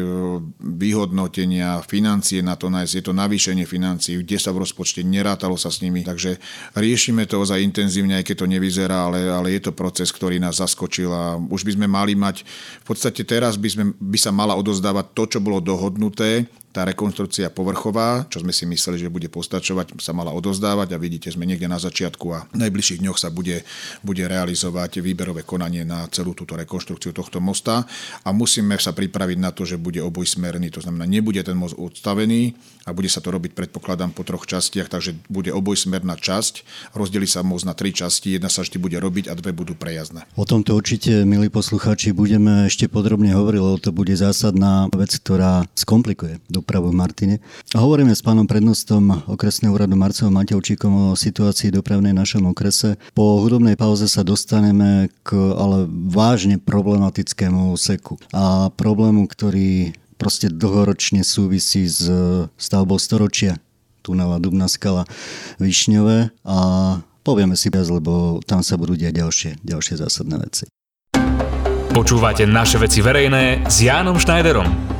vyhodnotenia, 0.57 1.85
financie 1.85 2.41
na 2.41 2.57
to 2.57 2.73
nájsť, 2.73 2.93
je 2.97 3.03
to 3.05 3.13
navýšenie 3.13 3.65
financií, 3.69 4.17
kde 4.25 4.41
sa 4.41 4.49
v 4.49 4.65
rozpočte 4.65 5.05
nerátalo 5.05 5.53
sa 5.53 5.69
s 5.69 5.85
nimi, 5.85 6.01
takže 6.01 6.41
riešime 6.73 7.29
to 7.29 7.37
ozaj 7.45 7.61
intenzívne, 7.61 8.17
aj 8.17 8.25
keď 8.25 8.35
to 8.41 8.47
nevyzerá, 8.49 9.05
ale, 9.05 9.29
ale 9.29 9.53
je 9.53 9.69
to 9.69 9.77
proces, 9.77 10.09
ktorý 10.09 10.41
nás 10.41 10.57
zaskočil 10.57 11.13
a 11.13 11.37
už 11.37 11.61
by 11.61 11.77
sme 11.77 11.85
mali 11.85 12.17
mať, 12.17 12.41
v 12.81 12.85
podstate 12.89 13.21
teraz 13.21 13.53
by, 13.53 13.69
sme, 13.69 13.85
by 14.01 14.17
sa 14.17 14.33
mala 14.33 14.57
odozdávať 14.57 15.13
to, 15.13 15.23
čo 15.37 15.39
bolo 15.45 15.61
dohodnuté, 15.61 16.49
tá 16.77 16.85
rekonstrukcia 16.85 17.49
povrchová, 17.49 18.29
čo 18.29 18.45
sme 18.45 18.53
si 18.53 18.69
mysleli, 18.69 19.01
že 19.01 19.09
bude 19.09 19.33
postačovať, 19.33 19.97
sa 19.97 20.13
mala 20.13 20.29
odozdávať 20.29 20.93
a 20.93 21.01
vidíte, 21.01 21.33
sme 21.33 21.49
niekde 21.49 21.65
na 21.65 21.81
začiatku 21.81 22.25
a 22.29 22.45
v 22.53 22.69
najbližších 22.69 23.01
dňoch 23.01 23.17
sa 23.17 23.33
bude, 23.33 23.65
bude 24.05 24.21
realizovať 24.21 25.01
výberové 25.01 25.41
konanie 25.41 25.81
na 25.81 26.05
celú 26.13 26.37
túto 26.37 26.53
rekonstrukciu 26.53 27.17
tohto 27.17 27.41
mosta 27.41 27.81
a 28.21 28.29
musíme 28.29 28.77
sa 28.77 28.93
pripraviť 28.93 29.37
na 29.41 29.49
to, 29.49 29.65
že 29.65 29.81
bude 29.81 29.97
obojsmerný, 30.05 30.69
to 30.69 30.85
znamená, 30.85 31.09
nebude 31.09 31.41
ten 31.41 31.57
most 31.57 31.73
odstavený 31.81 32.53
a 32.85 32.93
bude 32.93 33.09
sa 33.09 33.25
to 33.25 33.33
robiť, 33.33 33.57
predpokladám, 33.57 34.13
po 34.13 34.21
troch 34.21 34.45
častiach, 34.45 34.85
takže 34.85 35.17
bude 35.33 35.49
obojsmerná 35.49 36.13
časť, 36.13 36.61
rozdeli 36.93 37.25
sa 37.25 37.41
most 37.41 37.65
na 37.65 37.73
tri 37.73 37.89
časti, 37.89 38.37
jedna 38.37 38.53
sa 38.53 38.61
vždy 38.61 38.77
bude 38.77 38.97
robiť 39.01 39.27
a 39.27 39.35
dve 39.35 39.49
budú 39.49 39.73
prejazdné. 39.73 40.29
O 40.37 40.45
tomto 40.45 40.77
určite, 40.77 41.25
milí 41.25 41.49
poslucháči, 41.49 42.13
budeme 42.13 42.69
ešte 42.69 42.85
podrobne 42.85 43.33
hovoriť, 43.33 43.59
lebo 43.65 43.81
to 43.81 43.89
bude 43.89 44.13
zásadná 44.13 44.93
vec, 44.93 45.09
ktorá 45.17 45.65
skomplikuje 45.73 46.37
do 46.47 46.66
dopravu 46.67 46.91
v 46.91 46.99
Martine. 46.99 47.35
Hovoríme 47.71 48.11
s 48.11 48.19
pánom 48.19 48.43
prednostom 48.43 49.23
okresného 49.31 49.71
úradu 49.71 49.95
Marcelo 49.95 50.35
Matevčíkom 50.35 50.91
o 50.91 51.15
situácii 51.15 51.71
dopravnej 51.71 52.11
v 52.11 52.19
našom 52.19 52.43
okrese. 52.51 52.99
Po 53.15 53.39
hudobnej 53.39 53.79
pauze 53.79 54.11
sa 54.11 54.27
dostaneme 54.27 55.07
k 55.23 55.31
ale 55.55 55.87
vážne 55.87 56.59
problematickému 56.59 57.71
úseku 57.71 58.19
a 58.35 58.67
problému, 58.75 59.31
ktorý 59.31 59.95
proste 60.19 60.51
dlhoročne 60.51 61.23
súvisí 61.23 61.87
s 61.87 62.11
stavbou 62.59 62.99
storočia 62.99 63.63
tunela 64.03 64.35
Dubna 64.35 64.67
skala 64.67 65.07
Višňové 65.63 66.35
a 66.43 66.59
povieme 67.23 67.55
si 67.55 67.71
viac, 67.71 67.87
lebo 67.87 68.43
tam 68.43 68.59
sa 68.59 68.75
budú 68.75 68.99
diať 68.99 69.23
ďalšie, 69.23 69.51
ďalšie 69.63 70.03
zásadné 70.03 70.35
veci. 70.35 70.67
Počúvate 71.95 72.43
naše 72.43 72.75
veci 72.75 72.99
verejné 72.99 73.63
s 73.71 73.87
Jánom 73.87 74.19
Schneiderom. 74.19 74.96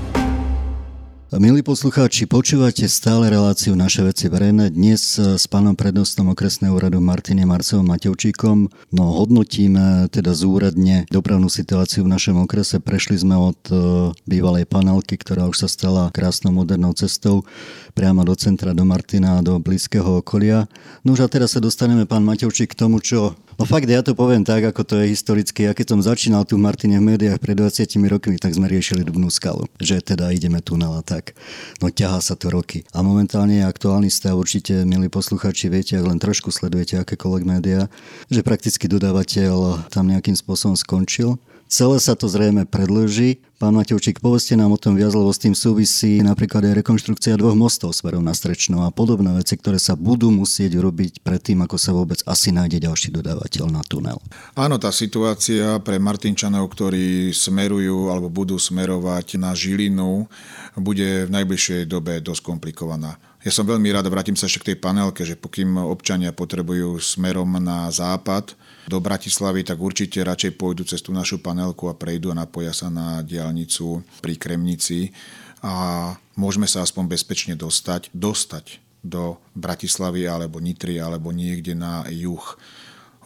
Milí 1.27 1.59
poslucháči, 1.59 2.23
počúvate 2.23 2.87
stále 2.87 3.27
reláciu 3.27 3.75
Naše 3.75 3.99
veci 3.99 4.31
verejné. 4.31 4.71
Dnes 4.71 5.19
s 5.19 5.43
pánom 5.51 5.75
prednostom 5.75 6.31
okresného 6.31 6.71
úradu 6.71 7.03
Martine 7.03 7.43
Marcovom 7.43 7.83
Matevčíkom 7.83 8.71
no, 8.95 9.03
hodnotíme 9.11 10.07
teda 10.07 10.31
zúradne 10.31 11.03
dopravnú 11.11 11.51
situáciu 11.51 12.07
v 12.07 12.15
našom 12.15 12.47
okrese. 12.47 12.79
Prešli 12.79 13.19
sme 13.19 13.35
od 13.35 13.59
e, 13.67 13.75
bývalej 14.23 14.71
panelky, 14.71 15.19
ktorá 15.19 15.51
už 15.51 15.67
sa 15.67 15.67
stala 15.67 16.15
krásnou 16.15 16.55
modernou 16.55 16.95
cestou 16.95 17.43
priamo 17.91 18.23
do 18.23 18.31
centra, 18.39 18.71
do 18.71 18.87
Martina 18.87 19.35
a 19.35 19.43
do 19.43 19.59
blízkeho 19.59 20.23
okolia. 20.23 20.71
No 21.03 21.11
už 21.11 21.27
a 21.27 21.27
teraz 21.27 21.51
sa 21.51 21.59
dostaneme, 21.59 22.07
pán 22.07 22.23
Matevčík, 22.23 22.71
k 22.71 22.79
tomu, 22.87 23.03
čo 23.03 23.35
No 23.57 23.65
fakt, 23.65 23.89
ja 23.89 24.05
to 24.05 24.13
poviem 24.13 24.45
tak, 24.45 24.69
ako 24.69 24.85
to 24.85 25.01
je 25.01 25.17
historicky. 25.17 25.65
Ja 25.65 25.73
keď 25.73 25.97
som 25.97 26.05
začínal 26.05 26.45
tu 26.45 26.61
v 26.61 26.69
Martine 26.69 27.01
v 27.01 27.17
médiách 27.17 27.41
pred 27.41 27.57
20 27.57 27.89
rokmi, 28.05 28.37
tak 28.37 28.53
sme 28.53 28.69
riešili 28.69 29.01
Dubnú 29.01 29.33
skalu. 29.33 29.65
Že 29.81 30.13
teda 30.13 30.29
ideme 30.29 30.61
tunel 30.61 30.93
a 30.93 31.01
tak. 31.01 31.33
No 31.81 31.89
ťahá 31.89 32.21
sa 32.21 32.37
to 32.37 32.53
roky. 32.53 32.85
A 32.93 33.01
momentálne 33.01 33.57
je 33.57 33.65
aktuálny 33.65 34.13
stav, 34.13 34.37
určite, 34.37 34.85
milí 34.85 35.09
posluchači, 35.09 35.73
viete, 35.73 35.97
ak 35.97 36.05
len 36.05 36.21
trošku 36.21 36.53
sledujete 36.53 37.01
akékoľvek 37.01 37.43
médiá, 37.49 37.89
že 38.29 38.45
prakticky 38.45 38.85
dodávateľ 38.85 39.89
tam 39.89 40.05
nejakým 40.05 40.37
spôsobom 40.37 40.77
skončil. 40.77 41.41
Celé 41.67 41.99
sa 41.99 42.15
to 42.15 42.31
zrejme 42.31 42.63
predlží. 42.63 43.43
Pán 43.59 43.75
Matevčík, 43.75 44.23
povedzte 44.23 44.55
nám 44.55 44.71
o 44.71 44.79
tom 44.79 44.95
viac, 44.95 45.11
lebo 45.11 45.27
s 45.27 45.43
tým 45.43 45.51
súvisí 45.51 46.23
napríklad 46.23 46.63
aj 46.63 46.79
rekonštrukcia 46.79 47.35
dvoch 47.35 47.59
mostov 47.59 47.91
smerom 47.91 48.23
na 48.23 48.31
Strečno 48.31 48.87
a 48.87 48.93
podobné 48.95 49.35
veci, 49.35 49.59
ktoré 49.59 49.75
sa 49.75 49.99
budú 49.99 50.31
musieť 50.31 50.79
urobiť 50.79 51.19
predtým, 51.27 51.59
ako 51.67 51.75
sa 51.75 51.91
vôbec 51.91 52.23
asi 52.23 52.55
nájde 52.55 52.87
ďalší 52.87 53.11
dodávateľ 53.19 53.65
na 53.67 53.83
tunel. 53.83 54.15
Áno, 54.55 54.79
tá 54.79 54.95
situácia 54.95 55.75
pre 55.83 55.99
Martinčanov, 55.99 56.71
ktorí 56.71 57.35
smerujú 57.35 58.15
alebo 58.15 58.31
budú 58.31 58.55
smerovať 58.55 59.35
na 59.35 59.51
Žilinu, 59.51 60.31
bude 60.79 61.27
v 61.27 61.33
najbližšej 61.35 61.83
dobe 61.91 62.23
dosť 62.23 62.47
komplikovaná. 62.47 63.19
Ja 63.43 63.51
som 63.51 63.67
veľmi 63.67 63.91
rád, 63.91 64.07
vrátim 64.07 64.39
sa 64.39 64.47
ešte 64.47 64.63
k 64.63 64.67
tej 64.71 64.77
panelke, 64.79 65.27
že 65.27 65.35
pokým 65.35 65.75
občania 65.75 66.31
potrebujú 66.31 66.95
smerom 67.03 67.59
na 67.59 67.91
západ, 67.91 68.55
do 68.87 69.03
Bratislavy, 69.03 69.67
tak 69.67 69.83
určite 69.83 70.23
radšej 70.23 70.55
pôjdu 70.55 70.87
cez 70.87 71.03
tú 71.03 71.11
našu 71.11 71.43
panelku 71.43 71.91
a 71.91 71.93
prejdú 71.93 72.31
a 72.31 72.39
napoja 72.39 72.71
sa 72.71 72.87
na 72.87 73.19
diálnicu 73.19 73.99
pri 74.23 74.39
Kremnici 74.39 75.11
a 75.59 76.15
môžeme 76.39 76.65
sa 76.71 76.87
aspoň 76.87 77.11
bezpečne 77.11 77.53
dostať, 77.59 78.09
dostať 78.15 78.79
do 79.03 79.35
Bratislavy 79.59 80.25
alebo 80.25 80.63
Nitry 80.63 81.03
alebo 81.03 81.35
niekde 81.35 81.75
na 81.75 82.07
juh. 82.07 82.55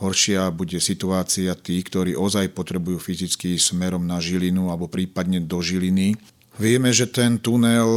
Horšia 0.02 0.50
bude 0.50 0.82
situácia 0.82 1.54
tých, 1.54 1.86
ktorí 1.86 2.17
ozaj 2.17 2.58
potrebujú 2.58 2.97
fyzicky 2.97 3.62
smerom 3.62 4.02
na 4.02 4.17
Žilinu 4.17 4.74
alebo 4.74 4.89
prípadne 4.89 5.38
do 5.38 5.62
Žiliny. 5.62 6.17
Vieme, 6.58 6.89
že 6.89 7.06
ten 7.06 7.38
tunel 7.38 7.89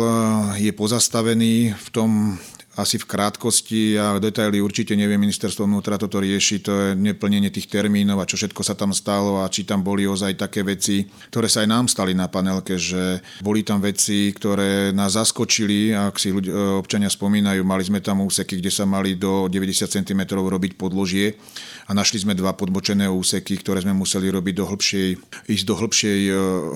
je 0.60 0.68
pozastavený 0.76 1.72
v 1.72 1.88
tom 1.90 2.36
asi 2.74 2.98
v 2.98 3.06
krátkosti 3.06 3.94
a 3.94 4.18
detaily 4.18 4.58
určite 4.58 4.98
nevie 4.98 5.14
ministerstvo 5.14 5.66
vnútra 5.66 5.94
toto 5.94 6.18
rieši, 6.18 6.56
to 6.62 6.72
je 6.72 6.88
neplnenie 6.98 7.50
tých 7.54 7.70
termínov 7.70 8.18
a 8.18 8.28
čo 8.28 8.34
všetko 8.34 8.62
sa 8.66 8.74
tam 8.74 8.90
stalo 8.90 9.42
a 9.42 9.50
či 9.50 9.62
tam 9.62 9.86
boli 9.86 10.04
ozaj 10.04 10.34
také 10.34 10.66
veci, 10.66 11.06
ktoré 11.30 11.46
sa 11.46 11.62
aj 11.62 11.68
nám 11.70 11.86
stali 11.86 12.12
na 12.12 12.26
panelke, 12.26 12.74
že 12.74 13.22
boli 13.40 13.62
tam 13.62 13.78
veci, 13.78 14.34
ktoré 14.34 14.90
nás 14.90 15.14
zaskočili, 15.14 15.94
ak 15.94 16.18
si 16.18 16.34
ľudia, 16.34 16.78
občania 16.78 17.10
spomínajú, 17.10 17.62
mali 17.62 17.86
sme 17.86 18.02
tam 18.02 18.26
úseky, 18.26 18.58
kde 18.58 18.70
sa 18.74 18.82
mali 18.84 19.14
do 19.14 19.46
90 19.46 19.86
cm 19.86 20.20
robiť 20.34 20.74
podložie 20.74 21.38
a 21.86 21.94
našli 21.94 22.22
sme 22.22 22.34
dva 22.34 22.58
podbočené 22.58 23.06
úseky, 23.06 23.62
ktoré 23.62 23.86
sme 23.86 23.94
museli 23.94 24.28
robiť 24.34 24.54
do 24.58 24.64
hĺbšej, 24.66 25.08
ísť 25.46 25.64
do 25.64 25.74
hĺbšej 25.78 26.20
e, 26.26 26.32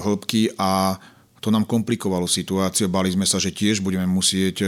hĺbky 0.07 0.43
a 0.55 1.01
to 1.39 1.55
nám 1.55 1.67
komplikovalo 1.67 2.27
situáciu, 2.27 2.91
bali 2.91 3.15
sme 3.15 3.27
sa, 3.27 3.39
že 3.39 3.55
tiež 3.55 3.79
budeme 3.81 4.07
musieť 4.11 4.63
e, 4.63 4.67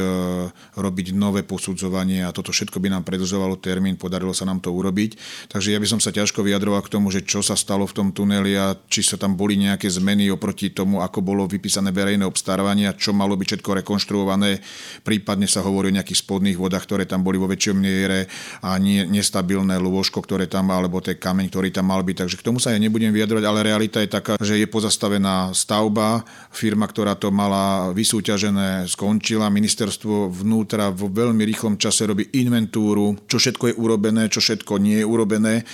robiť 0.78 1.12
nové 1.14 1.42
posudzovanie 1.42 2.22
a 2.22 2.30
toto 2.30 2.54
všetko 2.54 2.78
by 2.78 2.88
nám 2.94 3.02
predlžovalo 3.02 3.58
termín, 3.58 3.98
podarilo 3.98 4.30
sa 4.30 4.46
nám 4.46 4.62
to 4.62 4.70
urobiť. 4.70 5.18
Takže 5.50 5.74
ja 5.74 5.78
by 5.82 5.86
som 5.90 6.00
sa 6.00 6.14
ťažko 6.14 6.46
vyjadroval 6.46 6.82
k 6.86 6.92
tomu, 6.92 7.10
že 7.10 7.26
čo 7.26 7.42
sa 7.42 7.58
stalo 7.58 7.86
v 7.86 7.96
tom 7.96 8.08
tuneli 8.14 8.54
a 8.54 8.78
či 8.86 9.02
sa 9.02 9.18
tam 9.18 9.34
boli 9.34 9.58
nejaké 9.58 9.90
zmeny 9.90 10.30
oproti 10.30 10.70
tomu, 10.70 11.02
ako 11.02 11.18
bolo 11.20 11.50
vypísané 11.50 11.90
verejné 11.90 12.22
obstarávanie 12.22 12.86
a 12.86 12.94
čo 12.94 13.10
malo 13.10 13.34
byť 13.34 13.58
všetko 13.58 13.70
rekonštruované. 13.82 14.62
Prípadne 15.02 15.50
sa 15.50 15.66
hovorí 15.66 15.90
o 15.90 15.96
nejakých 15.98 16.22
spodných 16.22 16.58
vodách, 16.58 16.86
ktoré 16.86 17.04
tam 17.04 17.26
boli 17.26 17.36
vo 17.36 17.50
väčšom 17.50 17.76
miere 17.76 18.30
a 18.62 18.78
nie, 18.78 19.02
nestabilné 19.10 19.82
lôžko, 19.82 20.22
ktoré 20.22 20.46
tam, 20.46 20.70
alebo 20.70 21.02
ten 21.02 21.18
kameň, 21.18 21.50
ktorý 21.50 21.68
tam 21.74 21.90
mal 21.90 22.06
byť. 22.06 22.16
Takže 22.26 22.38
k 22.38 22.46
tomu 22.46 22.62
sa 22.62 22.70
ja 22.70 22.78
nebudem 22.78 23.10
vyjadrovať, 23.10 23.44
ale 23.44 23.66
realita 23.66 23.98
je 23.98 24.10
taká, 24.10 24.38
že 24.38 24.54
je 24.56 24.66
pozastavená 24.70 25.50
stavba, 25.50 26.22
firma, 26.60 26.84
ktorá 26.84 27.16
to 27.16 27.32
mala 27.32 27.88
vysúťažené, 27.96 28.84
skončila. 28.84 29.48
Ministerstvo 29.48 30.28
vnútra 30.28 30.92
vo 30.92 31.08
veľmi 31.08 31.40
rýchlom 31.48 31.80
čase 31.80 32.04
robí 32.04 32.28
inventúru, 32.36 33.16
čo 33.24 33.40
všetko 33.40 33.72
je 33.72 33.78
urobené, 33.80 34.28
čo 34.28 34.44
všetko 34.44 34.76
nie 34.76 35.00
je 35.00 35.08
urobené 35.08 35.64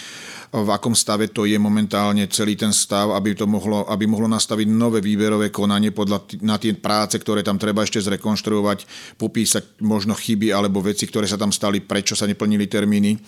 v 0.53 0.71
akom 0.71 0.95
stave 0.95 1.29
to 1.35 1.45
je 1.45 1.59
momentálne 1.59 2.25
celý 2.31 2.55
ten 2.55 2.71
stav, 2.71 3.11
aby, 3.13 3.35
to 3.35 3.45
mohlo, 3.51 3.85
aby 3.91 4.07
mohlo 4.07 4.31
nastaviť 4.31 4.69
nové 4.71 5.03
výberové 5.03 5.51
konanie 5.51 5.91
podľa 5.91 6.41
na 6.47 6.57
tie 6.61 6.73
práce, 6.77 7.19
ktoré 7.19 7.43
tam 7.43 7.59
treba 7.59 7.83
ešte 7.83 7.99
zrekonštruovať, 8.01 8.79
popísať 9.19 9.83
možno 9.83 10.15
chyby 10.15 10.55
alebo 10.55 10.85
veci, 10.85 11.05
ktoré 11.05 11.27
sa 11.27 11.41
tam 11.41 11.51
stali, 11.51 11.83
prečo 11.83 12.15
sa 12.15 12.25
neplnili 12.31 12.71
termíny 12.71 13.19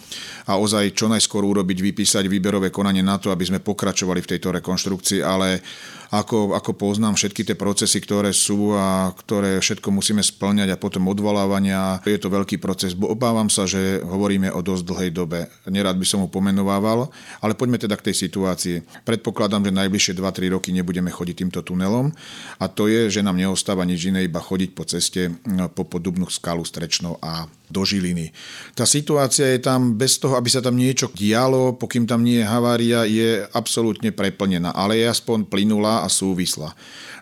a 0.49 0.57
ozaj 0.57 0.95
čo 0.95 1.11
najskôr 1.11 1.43
urobiť, 1.43 1.79
vypísať 1.83 2.25
výberové 2.31 2.71
konanie 2.71 3.03
na 3.03 3.19
to, 3.19 3.35
aby 3.35 3.45
sme 3.45 3.65
pokračovali 3.65 4.23
v 4.23 4.31
tejto 4.37 4.55
rekonštrukcii, 4.63 5.21
ale 5.21 5.61
ako, 6.09 6.57
ako 6.57 6.73
poznám 6.73 7.15
všetky 7.17 7.45
tie 7.45 7.57
procesy, 7.57 8.01
ktoré 8.01 8.33
sú 8.33 8.73
a 8.73 9.13
ktoré 9.13 9.61
všetko 9.61 9.93
musíme 9.93 10.25
splňať 10.25 10.73
a 10.73 10.81
potom 10.81 11.09
odvolávania. 11.09 12.01
Je 12.05 12.17
to 12.17 12.33
veľký 12.33 12.57
proces. 12.57 12.97
Obávam 12.97 13.53
sa, 13.53 13.69
že 13.69 14.01
hovoríme 14.01 14.49
o 14.53 14.65
dosť 14.65 14.85
dlhej 14.89 15.11
dobe. 15.13 15.53
Nerad 15.69 16.01
by 16.01 16.07
som 16.09 16.25
ho 16.25 16.29
pomenovával, 16.29 17.13
ale 17.45 17.53
poďme 17.53 17.77
teda 17.77 17.97
k 18.01 18.13
tej 18.13 18.29
situácii. 18.29 19.05
Predpokladám, 19.05 19.69
že 19.69 19.73
najbližšie 19.77 20.17
2-3 20.17 20.55
roky 20.57 20.73
nebudeme 20.73 21.13
chodiť 21.13 21.37
týmto 21.45 21.61
tunelom 21.61 22.13
a 22.57 22.65
to 22.73 22.89
je, 22.89 23.13
že 23.13 23.25
nám 23.25 23.37
neostáva 23.37 23.85
nič 23.85 24.09
iné, 24.09 24.25
iba 24.25 24.41
chodiť 24.41 24.71
po 24.73 24.89
ceste 24.89 25.29
po 25.77 25.85
podubnú 25.85 26.29
skalu 26.29 26.65
Strečnou 26.65 27.21
a 27.21 27.47
do 27.69 27.85
Žiliny. 27.85 28.33
Tá 28.73 28.89
situácia 28.89 29.53
je 29.53 29.61
tam 29.61 29.93
bez 29.93 30.17
toho, 30.17 30.41
aby 30.41 30.49
sa 30.49 30.65
tam 30.65 30.77
niečo 30.77 31.13
dialo, 31.13 31.77
pokým 31.77 32.09
tam 32.09 32.25
nie 32.25 32.41
je 32.41 32.49
havária, 32.49 33.05
je 33.05 33.45
absolútne 33.53 34.09
preplnená, 34.09 34.73
ale 34.73 35.05
je 35.05 35.07
aspoň 35.07 35.45
plynulá 35.45 35.98
a 36.03 36.09
súvislá. 36.09 36.75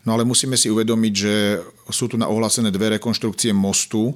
No 0.07 0.15
ale 0.15 0.23
musíme 0.23 0.55
si 0.55 0.71
uvedomiť, 0.71 1.15
že 1.15 1.35
sú 1.91 2.07
tu 2.07 2.15
na 2.15 2.31
ohlásené 2.31 2.71
dve 2.71 2.95
rekonštrukcie 2.95 3.51
mostu 3.51 4.15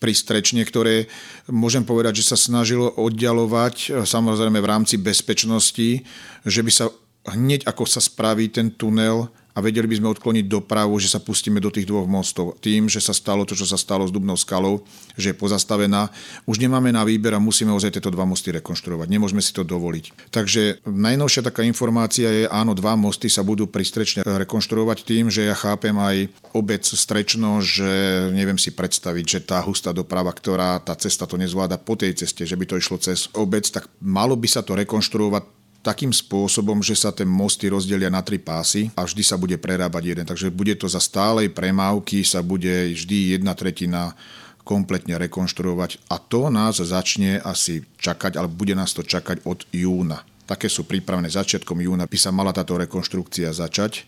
pri 0.00 0.16
Strečne, 0.16 0.64
ktoré 0.64 1.12
môžem 1.52 1.84
povedať, 1.84 2.24
že 2.24 2.32
sa 2.32 2.40
snažilo 2.40 2.88
oddialovať 2.96 4.06
samozrejme 4.08 4.56
v 4.56 4.70
rámci 4.70 4.96
bezpečnosti, 4.96 6.00
že 6.40 6.60
by 6.64 6.72
sa 6.72 6.88
hneď 7.36 7.68
ako 7.68 7.84
sa 7.84 8.00
spraví 8.00 8.48
ten 8.48 8.72
tunel, 8.72 9.28
a 9.56 9.64
vedeli 9.64 9.88
by 9.88 9.96
sme 9.96 10.12
odkloniť 10.12 10.44
dopravu, 10.44 11.00
že 11.00 11.08
sa 11.08 11.16
pustíme 11.16 11.56
do 11.64 11.72
tých 11.72 11.88
dvoch 11.88 12.04
mostov. 12.04 12.60
Tým, 12.60 12.92
že 12.92 13.00
sa 13.00 13.16
stalo 13.16 13.48
to, 13.48 13.56
čo 13.56 13.64
sa 13.64 13.80
stalo 13.80 14.04
s 14.04 14.12
Dubnou 14.12 14.36
skalou, 14.36 14.84
že 15.16 15.32
je 15.32 15.40
pozastavená, 15.40 16.12
už 16.44 16.60
nemáme 16.60 16.92
na 16.92 17.00
výber 17.08 17.32
a 17.32 17.40
musíme 17.40 17.72
ozaj 17.72 17.96
tieto 17.96 18.12
dva 18.12 18.28
mosty 18.28 18.52
rekonštruovať. 18.52 19.08
Nemôžeme 19.08 19.40
si 19.40 19.56
to 19.56 19.64
dovoliť. 19.64 20.28
Takže 20.28 20.84
najnovšia 20.84 21.48
taká 21.48 21.64
informácia 21.64 22.28
je, 22.28 22.44
áno, 22.52 22.76
dva 22.76 22.92
mosty 23.00 23.32
sa 23.32 23.40
budú 23.40 23.64
pristrečne 23.64 24.20
rekonštruovať 24.28 24.98
tým, 25.08 25.32
že 25.32 25.48
ja 25.48 25.56
chápem 25.56 25.96
aj 25.96 26.28
obec 26.52 26.84
Strečno, 26.84 27.64
že 27.64 28.28
neviem 28.36 28.60
si 28.60 28.76
predstaviť, 28.76 29.24
že 29.24 29.40
tá 29.40 29.64
hustá 29.64 29.96
doprava, 29.96 30.36
ktorá 30.36 30.76
tá 30.84 30.92
cesta 30.92 31.24
to 31.24 31.40
nezvláda 31.40 31.80
po 31.80 31.96
tej 31.96 32.12
ceste, 32.12 32.44
že 32.44 32.60
by 32.60 32.68
to 32.68 32.76
išlo 32.76 33.00
cez 33.00 33.32
obec, 33.32 33.64
tak 33.72 33.88
malo 34.04 34.36
by 34.36 34.44
sa 34.44 34.60
to 34.60 34.76
rekonštruovať 34.76 35.56
takým 35.86 36.10
spôsobom, 36.10 36.82
že 36.82 36.98
sa 36.98 37.14
ten 37.14 37.30
mosty 37.30 37.70
rozdelia 37.70 38.10
na 38.10 38.18
tri 38.26 38.42
pásy 38.42 38.90
a 38.98 39.06
vždy 39.06 39.22
sa 39.22 39.38
bude 39.38 39.54
prerábať 39.54 40.02
jeden. 40.02 40.26
Takže 40.26 40.50
bude 40.50 40.74
to 40.74 40.90
za 40.90 40.98
stálej 40.98 41.54
premávky, 41.54 42.26
sa 42.26 42.42
bude 42.42 42.90
vždy 42.90 43.38
jedna 43.38 43.54
tretina 43.54 44.18
kompletne 44.66 45.14
rekonštruovať 45.14 46.10
a 46.10 46.18
to 46.18 46.50
nás 46.50 46.82
začne 46.82 47.38
asi 47.38 47.86
čakať, 48.02 48.34
alebo 48.34 48.58
bude 48.58 48.74
nás 48.74 48.90
to 48.90 49.06
čakať 49.06 49.46
od 49.46 49.62
júna. 49.70 50.26
Také 50.46 50.66
sú 50.66 50.82
pripravené 50.86 51.30
začiatkom 51.30 51.78
júna, 51.78 52.10
by 52.10 52.18
sa 52.18 52.34
mala 52.34 52.50
táto 52.50 52.74
rekonštrukcia 52.74 53.50
začať. 53.54 54.02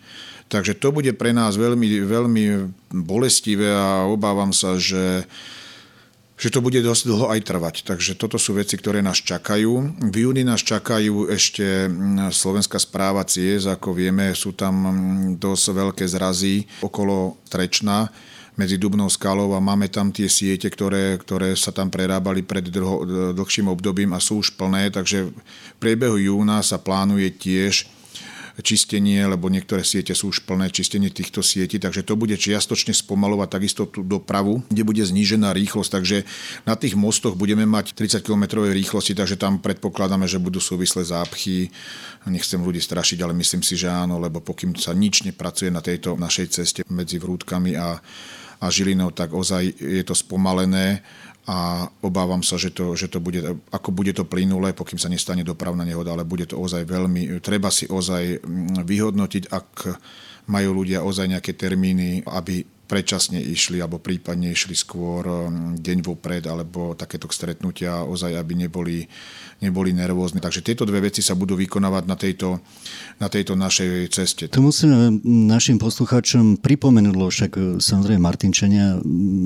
Takže 0.51 0.79
to 0.79 0.91
bude 0.91 1.11
pre 1.15 1.31
nás 1.31 1.55
veľmi, 1.55 2.03
veľmi 2.03 2.45
bolestivé 2.91 3.71
a 3.71 4.07
obávam 4.07 4.51
sa, 4.51 4.79
že 4.79 5.27
že 6.39 6.55
to 6.55 6.63
bude 6.63 6.79
dosť 6.79 7.03
dlho 7.11 7.27
aj 7.35 7.41
trvať. 7.51 7.77
Takže 7.83 8.15
toto 8.15 8.39
sú 8.39 8.55
veci, 8.55 8.79
ktoré 8.79 9.03
nás 9.03 9.19
čakajú. 9.19 9.99
V 10.15 10.17
júni 10.23 10.47
nás 10.47 10.63
čakajú 10.63 11.27
ešte 11.35 11.91
mm, 11.91 12.31
Slovenská 12.31 12.79
správa 12.79 13.27
CIES, 13.27 13.67
ako 13.67 13.91
vieme, 13.91 14.31
sú 14.39 14.55
tam 14.55 14.75
mm, 14.79 15.43
dosť 15.43 15.67
veľké 15.75 16.05
zrazy 16.07 16.63
okolo 16.79 17.43
Trečna 17.51 18.07
medzi 18.59 18.79
Dubnou 18.79 19.07
skalou 19.07 19.55
a 19.55 19.63
máme 19.63 19.87
tam 19.91 20.11
tie 20.11 20.27
siete, 20.27 20.67
ktoré, 20.67 21.15
ktoré 21.19 21.55
sa 21.55 21.71
tam 21.71 21.91
prerábali 21.91 22.43
pred 22.43 22.67
dlho, 22.67 23.07
dlhším 23.35 23.71
obdobím 23.71 24.11
a 24.15 24.23
sú 24.23 24.43
už 24.43 24.59
plné, 24.59 24.91
takže 24.91 25.31
v 25.31 25.77
priebehu 25.79 26.19
júna 26.19 26.59
sa 26.67 26.79
plánuje 26.79 27.31
tiež 27.39 27.87
čistenie, 28.61 29.23
lebo 29.23 29.47
niektoré 29.47 29.87
siete 29.87 30.13
sú 30.19 30.35
už 30.35 30.43
plné, 30.43 30.71
čistenie 30.75 31.09
týchto 31.09 31.47
sietí, 31.47 31.79
takže 31.79 32.03
to 32.03 32.19
bude 32.19 32.35
čiastočne 32.35 32.91
spomalovať 32.91 33.49
takisto 33.49 33.87
tú 33.87 34.03
dopravu, 34.03 34.67
kde 34.67 34.83
bude 34.83 35.03
znížená 35.03 35.55
rýchlosť, 35.55 35.91
takže 35.95 36.17
na 36.67 36.75
tých 36.75 36.99
mostoch 36.99 37.39
budeme 37.39 37.63
mať 37.65 37.95
30 37.95 38.27
km 38.27 38.67
rýchlosti, 38.67 39.15
takže 39.15 39.39
tam 39.39 39.63
predpokladáme, 39.63 40.27
že 40.27 40.43
budú 40.43 40.59
súvislé 40.59 41.07
zápchy. 41.07 41.71
Nechcem 42.27 42.59
ľudí 42.59 42.83
strašiť, 42.83 43.19
ale 43.23 43.33
myslím 43.39 43.63
si, 43.63 43.79
že 43.79 43.87
áno, 43.89 44.19
lebo 44.19 44.43
pokým 44.43 44.75
sa 44.75 44.91
nič 44.91 45.23
nepracuje 45.23 45.71
na 45.71 45.81
tejto 45.81 46.19
našej 46.19 46.47
ceste 46.51 46.81
medzi 46.91 47.23
Vrútkami 47.23 47.79
a, 47.79 48.03
a 48.59 48.67
Žilinou, 48.67 49.15
tak 49.15 49.31
ozaj 49.31 49.79
je 49.79 50.03
to 50.03 50.19
spomalené 50.19 51.07
a 51.49 51.89
obávam 52.05 52.45
sa, 52.45 52.61
že 52.61 52.77
to, 52.77 52.93
že 52.93 53.09
to 53.09 53.25
bude, 53.25 53.41
ako 53.73 53.89
bude 53.89 54.13
to 54.13 54.29
plynulé, 54.29 54.77
pokým 54.77 55.01
sa 55.01 55.09
nestane 55.09 55.41
dopravná 55.41 55.81
nehoda, 55.81 56.13
ale 56.13 56.29
bude 56.29 56.45
to 56.45 56.61
ozaj 56.61 56.85
veľmi, 56.85 57.41
treba 57.41 57.73
si 57.73 57.89
ozaj 57.89 58.45
mm, 58.45 58.85
vyhodnotiť, 58.85 59.45
ak 59.49 59.71
majú 60.53 60.85
ľudia 60.85 61.01
ozaj 61.01 61.25
nejaké 61.25 61.57
termíny, 61.57 62.21
aby 62.29 62.61
predčasne 62.89 63.37
išli 63.37 63.85
alebo 63.85 64.01
prípadne 64.01 64.49
išli 64.49 64.73
skôr 64.73 65.23
um, 65.29 65.77
deň 65.77 65.99
vopred 66.01 66.41
alebo 66.49 66.97
takéto 66.97 67.29
stretnutia 67.29 68.01
ozaj, 68.03 68.33
aby 68.33 68.65
neboli, 68.65 69.05
neboli 69.61 69.93
nervózni. 69.93 70.41
Takže 70.41 70.65
tieto 70.65 70.89
dve 70.89 71.05
veci 71.05 71.21
sa 71.21 71.37
budú 71.37 71.53
vykonávať 71.61 72.05
na 72.09 72.17
tejto, 72.17 72.65
na 73.21 73.29
tejto 73.29 73.53
našej 73.53 74.09
ceste. 74.09 74.45
To 74.49 74.65
musíme 74.65 75.21
našim 75.29 75.77
poslucháčom 75.77 76.65
pripomenúť, 76.65 77.15
však 77.19 77.53
e, 77.55 77.61
samozrejme 77.77 78.25
Martinčania 78.25 78.97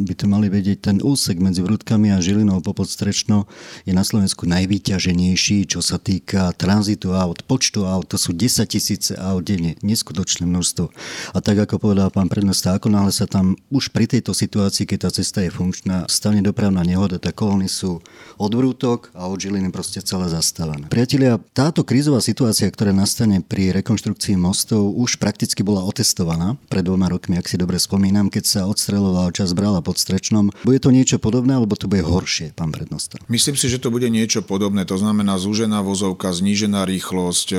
by 0.07 0.15
to 0.15 0.31
mali 0.31 0.47
vedieť, 0.47 0.95
ten 0.95 0.99
úsek 1.03 1.43
medzi 1.43 1.67
Vrútkami 1.67 2.15
a 2.15 2.23
Žilinou 2.23 2.63
po 2.63 2.71
Podstrečno 2.73 3.51
je 3.83 3.91
na 3.91 4.07
Slovensku 4.07 4.47
najvýťaženejší, 4.47 5.67
čo 5.67 5.83
sa 5.83 5.99
týka 5.99 6.55
tranzitu 6.55 7.11
aut, 7.19 7.43
počtu 7.43 7.83
aut, 7.83 8.07
to 8.07 8.15
sú 8.21 8.31
10 8.31 8.71
tisíce 8.71 9.19
aut 9.19 9.43
denne, 9.43 9.75
neskutočné 9.83 10.47
množstvo. 10.47 10.87
A 11.35 11.39
tak 11.43 11.59
ako 11.59 11.83
povedal 11.83 12.15
pán 12.15 12.31
prednosta, 12.31 12.79
ako 12.79 12.87
náhle 12.93 13.11
sa 13.11 13.27
tam 13.33 13.57
už 13.73 13.89
pri 13.97 14.05
tejto 14.05 14.37
situácii, 14.37 14.85
keď 14.85 15.09
tá 15.09 15.11
cesta 15.17 15.41
je 15.41 15.49
funkčná, 15.49 16.05
stane 16.13 16.45
dopravná 16.45 16.85
nehoda, 16.85 17.17
tak 17.17 17.41
kolóny 17.41 17.65
sú 17.65 18.05
od 18.37 18.53
Vrútok 18.53 19.09
a 19.17 19.25
od 19.33 19.41
Žiliny 19.41 19.73
proste 19.73 20.05
celé 20.05 20.29
zastavené. 20.29 20.93
Priatelia, 20.93 21.41
táto 21.57 21.81
krízová 21.81 22.21
situácia, 22.21 22.69
ktorá 22.69 22.93
nastane 22.93 23.41
pri 23.41 23.73
rekonštrukcii 23.81 24.37
mostov, 24.37 24.93
už 24.93 25.17
prakticky 25.17 25.65
bola 25.65 25.81
otestovaná 25.81 26.61
pred 26.69 26.85
dvoma 26.85 27.09
rokmi, 27.09 27.41
ak 27.41 27.49
si 27.49 27.57
dobre 27.57 27.81
spomínam, 27.81 28.29
keď 28.29 28.45
sa 28.45 28.61
odstrelovala 28.69 29.33
čas 29.33 29.57
brala 29.57 29.81
pod 29.81 29.97
Strečnom. 29.97 30.53
Bude 30.61 30.77
to 30.77 30.93
niečo 30.93 31.17
podobné, 31.17 31.57
alebo 31.57 31.73
to 31.73 31.89
bude 31.89 32.05
horšie, 32.05 32.53
pán 32.53 32.69
prednosta? 32.69 33.17
Myslím 33.33 33.57
si, 33.57 33.73
že 33.73 33.81
to 33.81 33.89
bude 33.89 34.13
niečo 34.13 34.45
podobné, 34.45 34.85
to 34.85 35.01
znamená 35.01 35.41
zúžená 35.41 35.81
vozovka, 35.81 36.29
znížená 36.29 36.85
rýchlosť. 36.85 37.57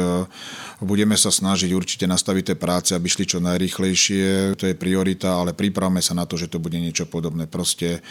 Budeme 0.84 1.16
sa 1.18 1.32
snažiť 1.32 1.72
určite 1.74 2.06
nastaviť 2.06 2.54
tie 2.54 2.58
práce, 2.60 2.92
aby 2.92 3.08
šli 3.08 3.26
čo 3.26 3.40
najrýchlejšie, 3.40 4.54
to 4.60 4.68
je 4.68 4.76
priorita, 4.76 5.40
ale 5.40 5.56
pripravme 5.64 6.04
sa 6.04 6.12
na 6.12 6.28
to, 6.28 6.36
že 6.36 6.52
to 6.52 6.60
bude 6.60 6.76
niečo 6.76 7.08
podobné. 7.08 7.48
Proste 7.48 8.04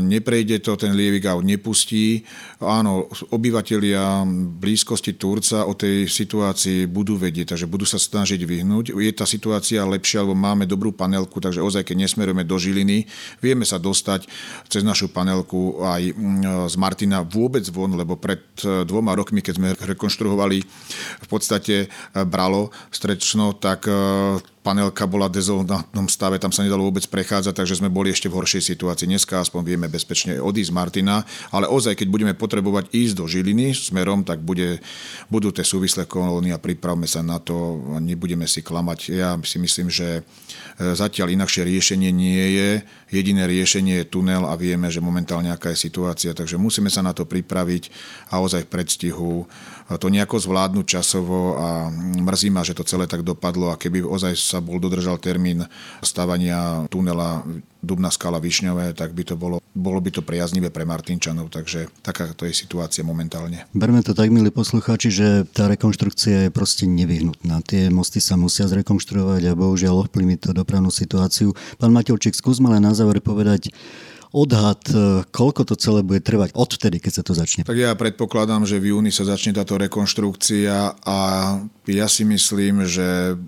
neprejde 0.00 0.64
to, 0.64 0.80
ten 0.80 0.96
lievik 0.96 1.28
aut 1.28 1.44
nepustí. 1.44 2.24
Áno, 2.64 3.12
obyvateľia 3.28 4.24
blízkosti 4.56 5.20
Turca 5.20 5.68
o 5.68 5.76
tej 5.76 6.08
situácii 6.08 6.88
budú 6.88 7.20
vedieť, 7.20 7.52
takže 7.52 7.68
budú 7.68 7.84
sa 7.84 8.00
snažiť 8.00 8.40
vyhnúť. 8.40 8.96
Je 8.96 9.12
tá 9.12 9.28
situácia 9.28 9.84
lepšia, 9.84 10.24
lebo 10.24 10.32
máme 10.32 10.64
dobrú 10.64 10.96
panelku, 10.96 11.44
takže 11.44 11.60
ozaj, 11.60 11.84
keď 11.84 12.08
nesmerujeme 12.08 12.48
do 12.48 12.56
Žiliny, 12.56 13.04
vieme 13.44 13.68
sa 13.68 13.76
dostať 13.76 14.24
cez 14.72 14.80
našu 14.80 15.12
panelku 15.12 15.84
aj 15.84 16.02
mm, 16.16 16.72
z 16.72 16.74
Martina 16.80 17.20
vôbec 17.20 17.68
von, 17.68 17.92
lebo 17.92 18.16
pred 18.16 18.40
e, 18.64 18.88
dvoma 18.88 19.12
rokmi, 19.12 19.44
keď 19.44 19.54
sme 19.60 19.68
rekonštruovali 19.76 20.58
v 21.20 21.26
podstate 21.28 21.84
e, 21.84 21.86
Bralo 22.24 22.72
strečno, 22.88 23.58
tak 23.60 23.84
e, 23.90 24.53
panelka 24.64 25.04
bola 25.04 25.28
v 25.28 25.36
dezoltnom 25.36 26.08
stave, 26.08 26.40
tam 26.40 26.48
sa 26.48 26.64
nedalo 26.64 26.88
vôbec 26.88 27.04
prechádzať, 27.04 27.52
takže 27.52 27.84
sme 27.84 27.92
boli 27.92 28.08
ešte 28.08 28.32
v 28.32 28.40
horšej 28.40 28.72
situácii. 28.72 29.04
Dneska 29.04 29.36
aspoň 29.36 29.60
vieme 29.60 29.92
bezpečne 29.92 30.40
odísť 30.40 30.72
Martina, 30.72 31.28
ale 31.52 31.68
ozaj, 31.68 32.00
keď 32.00 32.08
budeme 32.08 32.32
potrebovať 32.32 32.88
ísť 32.88 33.14
do 33.20 33.28
Žiliny 33.28 33.76
smerom, 33.76 34.24
tak 34.24 34.40
bude, 34.40 34.80
budú 35.28 35.52
tie 35.52 35.68
súvislé 35.68 36.08
kolóny 36.08 36.56
a 36.56 36.58
pripravme 36.58 37.04
sa 37.04 37.20
na 37.20 37.36
to, 37.36 37.76
nebudeme 38.00 38.48
si 38.48 38.64
klamať. 38.64 39.12
Ja 39.12 39.36
si 39.44 39.60
myslím, 39.60 39.92
že 39.92 40.24
e, 40.80 40.96
zatiaľ 40.96 41.36
inakšie 41.36 41.68
riešenie 41.68 42.08
nie 42.08 42.56
je. 42.56 42.70
Jediné 43.12 43.44
riešenie 43.44 44.00
je 44.00 44.08
tunel 44.08 44.48
a 44.48 44.56
vieme, 44.56 44.88
že 44.88 45.04
momentálne 45.04 45.52
aká 45.52 45.76
je 45.76 45.84
situácia, 45.84 46.32
takže 46.32 46.56
musíme 46.56 46.88
sa 46.88 47.04
na 47.04 47.12
to 47.12 47.28
pripraviť 47.28 47.92
a 48.32 48.40
ozaj 48.40 48.64
v 48.64 48.72
predstihu 48.72 49.44
to 49.84 50.08
nejako 50.08 50.40
zvládnuť 50.40 50.86
časovo 50.88 51.60
a 51.60 51.92
mrzí 52.00 52.48
ma, 52.48 52.64
že 52.64 52.72
to 52.72 52.88
celé 52.88 53.04
tak 53.04 53.20
dopadlo 53.20 53.68
a 53.68 53.76
keby 53.76 54.00
ozaj 54.00 54.32
sa 54.54 54.62
bol 54.62 54.78
dodržal 54.78 55.18
termín 55.18 55.66
stavania 55.98 56.86
tunela 56.86 57.42
Dubná 57.84 58.08
skala 58.08 58.40
Višňové, 58.40 58.96
tak 58.96 59.12
by 59.12 59.22
to 59.28 59.34
bolo, 59.36 59.60
bolo 59.76 60.00
by 60.00 60.08
to 60.08 60.24
priaznivé 60.24 60.72
pre 60.72 60.88
Martinčanov, 60.88 61.52
takže 61.52 61.92
taká 62.00 62.32
to 62.32 62.48
je 62.48 62.56
situácia 62.56 63.04
momentálne. 63.04 63.68
Berme 63.76 64.00
to 64.00 64.16
tak, 64.16 64.32
milí 64.32 64.48
poslucháči, 64.48 65.12
že 65.12 65.28
tá 65.52 65.68
rekonštrukcia 65.68 66.48
je 66.48 66.50
proste 66.54 66.88
nevyhnutná. 66.88 67.60
Tie 67.66 67.92
mosty 67.92 68.24
sa 68.24 68.40
musia 68.40 68.64
zrekonštruovať 68.70 69.52
a 69.52 69.58
bohužiaľ 69.58 70.08
ovplyvní 70.08 70.40
to 70.40 70.56
dopravnú 70.56 70.88
situáciu. 70.88 71.52
Pán 71.76 71.92
Matevčík, 71.92 72.32
skúsme 72.32 72.72
ale 72.72 72.80
na 72.80 72.96
záver 72.96 73.20
povedať, 73.20 73.68
odhad, 74.34 74.82
e, 74.90 75.22
koľko 75.30 75.62
to 75.62 75.74
celé 75.78 76.02
bude 76.02 76.18
trvať 76.18 76.50
odvtedy, 76.58 76.98
keď 76.98 77.12
sa 77.14 77.22
to 77.22 77.38
začne? 77.38 77.62
Tak 77.62 77.78
ja 77.78 77.94
predpokladám, 77.94 78.66
že 78.66 78.82
v 78.82 78.90
júni 78.90 79.14
sa 79.14 79.22
začne 79.22 79.54
táto 79.54 79.78
rekonštrukcia 79.78 81.06
a 81.06 81.18
ja 81.86 82.06
si 82.10 82.26
myslím, 82.26 82.82
že 82.82 83.38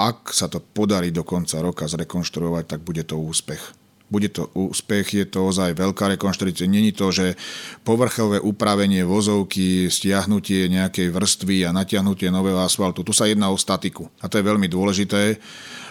ak 0.00 0.32
sa 0.32 0.48
to 0.48 0.64
podarí 0.64 1.12
do 1.12 1.20
konca 1.26 1.60
roka 1.60 1.84
zrekonštruovať, 1.84 2.64
tak 2.64 2.80
bude 2.80 3.04
to 3.04 3.20
úspech 3.20 3.79
bude 4.10 4.28
to 4.28 4.50
úspech, 4.58 5.06
je 5.14 5.24
to 5.24 5.46
ozaj 5.46 5.78
veľká 5.78 6.10
rekonštrukcia. 6.18 6.66
Není 6.66 6.92
to, 6.92 7.14
že 7.14 7.38
povrchové 7.86 8.42
upravenie 8.42 9.06
vozovky, 9.06 9.86
stiahnutie 9.86 10.66
nejakej 10.66 11.14
vrstvy 11.14 11.64
a 11.64 11.70
natiahnutie 11.70 12.28
nového 12.28 12.58
asfaltu. 12.58 13.06
Tu 13.06 13.14
sa 13.14 13.30
jedná 13.30 13.48
o 13.48 13.56
statiku 13.56 14.10
a 14.18 14.26
to 14.26 14.42
je 14.42 14.44
veľmi 14.44 14.66
dôležité 14.66 15.38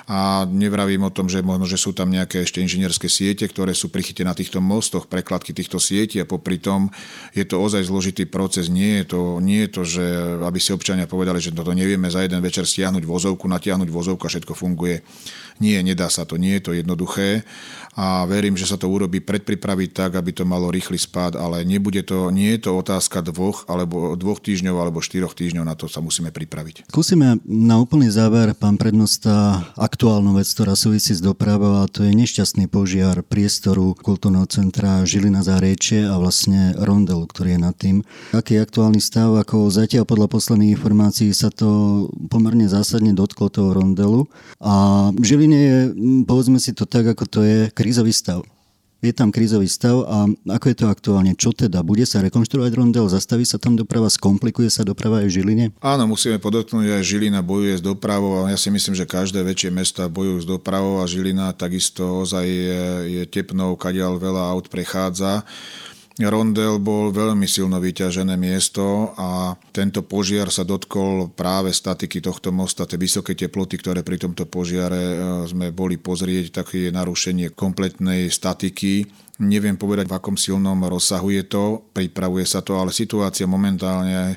a 0.09 0.41
nevravím 0.49 1.05
o 1.05 1.13
tom, 1.13 1.29
že 1.29 1.45
možno, 1.45 1.69
že 1.69 1.77
sú 1.77 1.93
tam 1.93 2.09
nejaké 2.09 2.41
ešte 2.41 2.57
inžinierské 2.65 3.05
siete, 3.05 3.45
ktoré 3.45 3.77
sú 3.77 3.93
prichytené 3.93 4.33
na 4.33 4.33
týchto 4.33 4.57
mostoch, 4.57 5.05
prekladky 5.05 5.53
týchto 5.53 5.77
sietí 5.77 6.17
a 6.17 6.25
popri 6.25 6.57
tom 6.57 6.89
je 7.37 7.45
to 7.45 7.61
ozaj 7.61 7.85
zložitý 7.85 8.25
proces. 8.25 8.73
Nie 8.73 9.05
je 9.05 9.13
to, 9.13 9.21
nie 9.37 9.69
je 9.69 9.69
to 9.69 9.81
že 9.85 10.05
aby 10.41 10.57
si 10.57 10.73
občania 10.73 11.05
povedali, 11.05 11.37
že 11.37 11.53
toto 11.53 11.77
nevieme 11.77 12.09
za 12.09 12.25
jeden 12.25 12.41
večer 12.41 12.65
stiahnuť 12.65 13.05
vozovku, 13.05 13.45
natiahnuť 13.45 13.89
vozovku 13.93 14.25
a 14.25 14.33
všetko 14.33 14.57
funguje. 14.57 15.05
Nie, 15.61 15.85
nedá 15.85 16.09
sa 16.09 16.25
to, 16.25 16.41
nie 16.41 16.57
je 16.57 16.63
to 16.65 16.71
jednoduché 16.73 17.45
a 17.93 18.08
verím, 18.29 18.55
že 18.57 18.69
sa 18.69 18.77
to 18.77 18.87
urobí 18.87 19.19
predpripraviť 19.23 19.89
tak, 19.91 20.11
aby 20.19 20.31
to 20.31 20.43
malo 20.47 20.69
rýchly 20.69 20.99
spád, 20.99 21.35
ale 21.35 21.63
nebude 21.63 22.01
to, 22.05 22.29
nie 22.29 22.55
je 22.55 22.69
to 22.69 22.71
otázka 22.75 23.23
dvoch 23.25 23.65
alebo 23.67 24.15
dvoch 24.15 24.39
týždňov 24.39 24.75
alebo 24.75 25.03
štyroch 25.03 25.33
týždňov, 25.35 25.63
na 25.63 25.75
to 25.75 25.85
sa 25.87 25.99
musíme 25.99 26.33
pripraviť. 26.33 26.89
Skúsime 26.89 27.41
na 27.45 27.75
úplný 27.81 28.11
záver, 28.11 28.53
pán 28.57 28.75
prednosta, 28.79 29.63
aktuálnu 29.75 30.35
vec, 30.37 30.47
ktorá 30.49 30.73
súvisí 30.73 31.15
s 31.15 31.21
dopravou 31.23 31.83
a 31.83 31.89
to 31.89 32.03
je 32.05 32.11
nešťastný 32.13 32.67
požiar 32.69 33.21
priestoru 33.25 33.93
kultúrneho 33.97 34.45
centra 34.49 35.03
Žilina 35.05 35.45
Zárečie 35.45 36.05
a 36.07 36.15
vlastne 36.17 36.73
rondelu, 36.77 37.25
ktorý 37.27 37.55
je 37.55 37.59
nad 37.59 37.75
tým. 37.75 38.01
Aký 38.31 38.57
je 38.57 38.65
aktuálny 38.65 39.01
stav, 39.03 39.33
ako 39.35 39.71
zatiaľ 39.71 40.03
podľa 40.07 40.27
posledných 40.31 40.75
informácií 40.75 41.31
sa 41.35 41.51
to 41.51 42.07
pomerne 42.29 42.65
zásadne 42.69 43.11
dotklo 43.13 43.49
toho 43.49 43.75
rondelu 43.75 44.29
a 44.59 45.09
v 45.15 45.23
Žiline 45.23 45.59
je, 45.59 45.77
povedzme 46.23 46.59
si 46.59 46.71
to 46.75 46.83
tak, 46.85 47.07
ako 47.07 47.25
to 47.27 47.39
je, 47.43 47.59
krízový 47.99 48.15
stav. 48.15 48.41
Je 49.03 49.11
tam 49.11 49.27
krízový 49.27 49.67
stav 49.67 50.07
a 50.07 50.23
ako 50.55 50.65
je 50.71 50.75
to 50.75 50.85
aktuálne? 50.87 51.35
Čo 51.35 51.51
teda? 51.51 51.83
Bude 51.83 52.07
sa 52.07 52.23
rekonštruovať 52.23 52.71
rondel? 52.79 53.11
Zastaví 53.11 53.43
sa 53.43 53.59
tam 53.59 53.75
doprava? 53.75 54.07
Skomplikuje 54.07 54.71
sa 54.71 54.87
doprava 54.87 55.19
aj 55.19 55.27
v 55.27 55.35
Žiline? 55.35 55.65
Áno, 55.83 56.07
musíme 56.07 56.39
podotknúť, 56.39 56.83
že 56.87 56.95
aj 56.95 57.03
Žilina 57.03 57.43
bojuje 57.43 57.79
s 57.79 57.83
dopravou 57.83 58.43
a 58.43 58.51
ja 58.51 58.59
si 58.59 58.71
myslím, 58.71 58.95
že 58.95 59.03
každé 59.03 59.43
väčšie 59.43 59.71
mesta 59.75 60.07
bojujú 60.07 60.43
s 60.43 60.47
dopravou 60.47 61.03
a 61.03 61.07
Žilina 61.11 61.51
takisto 61.51 62.23
ozaj 62.23 62.47
je, 62.47 62.83
je 63.19 63.23
tepnou, 63.27 63.75
kadiaľ 63.75 64.15
veľa 64.15 64.43
aut 64.55 64.71
prechádza. 64.71 65.43
Rondel 66.27 66.83
bol 66.83 67.15
veľmi 67.15 67.47
silno 67.47 67.79
vyťažené 67.79 68.35
miesto 68.35 69.15
a 69.15 69.55
tento 69.71 70.03
požiar 70.03 70.51
sa 70.51 70.67
dotkol 70.67 71.31
práve 71.31 71.71
statiky 71.71 72.19
tohto 72.19 72.51
mosta, 72.51 72.83
tie 72.83 72.99
vysoké 72.99 73.39
teploty, 73.39 73.79
ktoré 73.79 74.03
pri 74.03 74.19
tomto 74.19 74.43
požiare 74.43 74.99
e, 74.99 75.17
sme 75.47 75.71
boli 75.71 75.95
pozrieť, 75.95 76.59
také 76.59 76.87
je 76.87 76.91
narušenie 76.91 77.55
kompletnej 77.55 78.27
statiky. 78.27 79.07
Neviem 79.39 79.79
povedať, 79.79 80.11
v 80.11 80.17
akom 80.19 80.35
silnom 80.35 80.83
rozsahu 80.83 81.31
je 81.31 81.47
to, 81.47 81.87
pripravuje 81.95 82.43
sa 82.43 82.59
to, 82.59 82.75
ale 82.75 82.91
situácia 82.91 83.47
momentálne, 83.47 84.35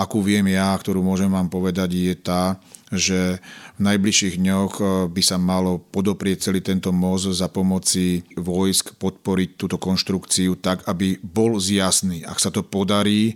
akú 0.00 0.24
viem 0.24 0.48
ja, 0.48 0.72
ktorú 0.72 1.04
môžem 1.04 1.28
vám 1.28 1.52
povedať, 1.52 1.92
je 1.92 2.14
tá, 2.16 2.56
že 2.92 3.40
v 3.76 3.80
najbližších 3.80 4.36
dňoch 4.36 4.74
eh, 4.78 4.86
by 5.08 5.22
sa 5.24 5.40
malo 5.40 5.80
podoprieť 5.80 6.52
celý 6.52 6.60
tento 6.60 6.92
most 6.92 7.32
za 7.32 7.48
pomoci 7.48 8.22
vojsk 8.36 9.00
podporiť 9.00 9.48
túto 9.56 9.80
konštrukciu 9.80 10.60
tak, 10.60 10.84
aby 10.84 11.16
bol 11.24 11.56
zjasný. 11.56 12.22
Ak 12.28 12.38
sa 12.38 12.52
to 12.52 12.60
podarí, 12.62 13.34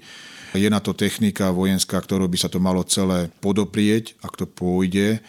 Je 0.57 0.73
na 0.73 0.81
to 0.81 0.97
technika 0.97 1.53
vojenská, 1.53 2.01
ktorou 2.01 2.33
by 2.33 2.39
sa 2.41 2.49
to 2.49 2.57
malo 2.63 2.81
celé 2.87 3.29
podoprieť, 3.45 4.17
ak 4.25 4.41
to 4.41 4.47
pôjde 4.49 5.21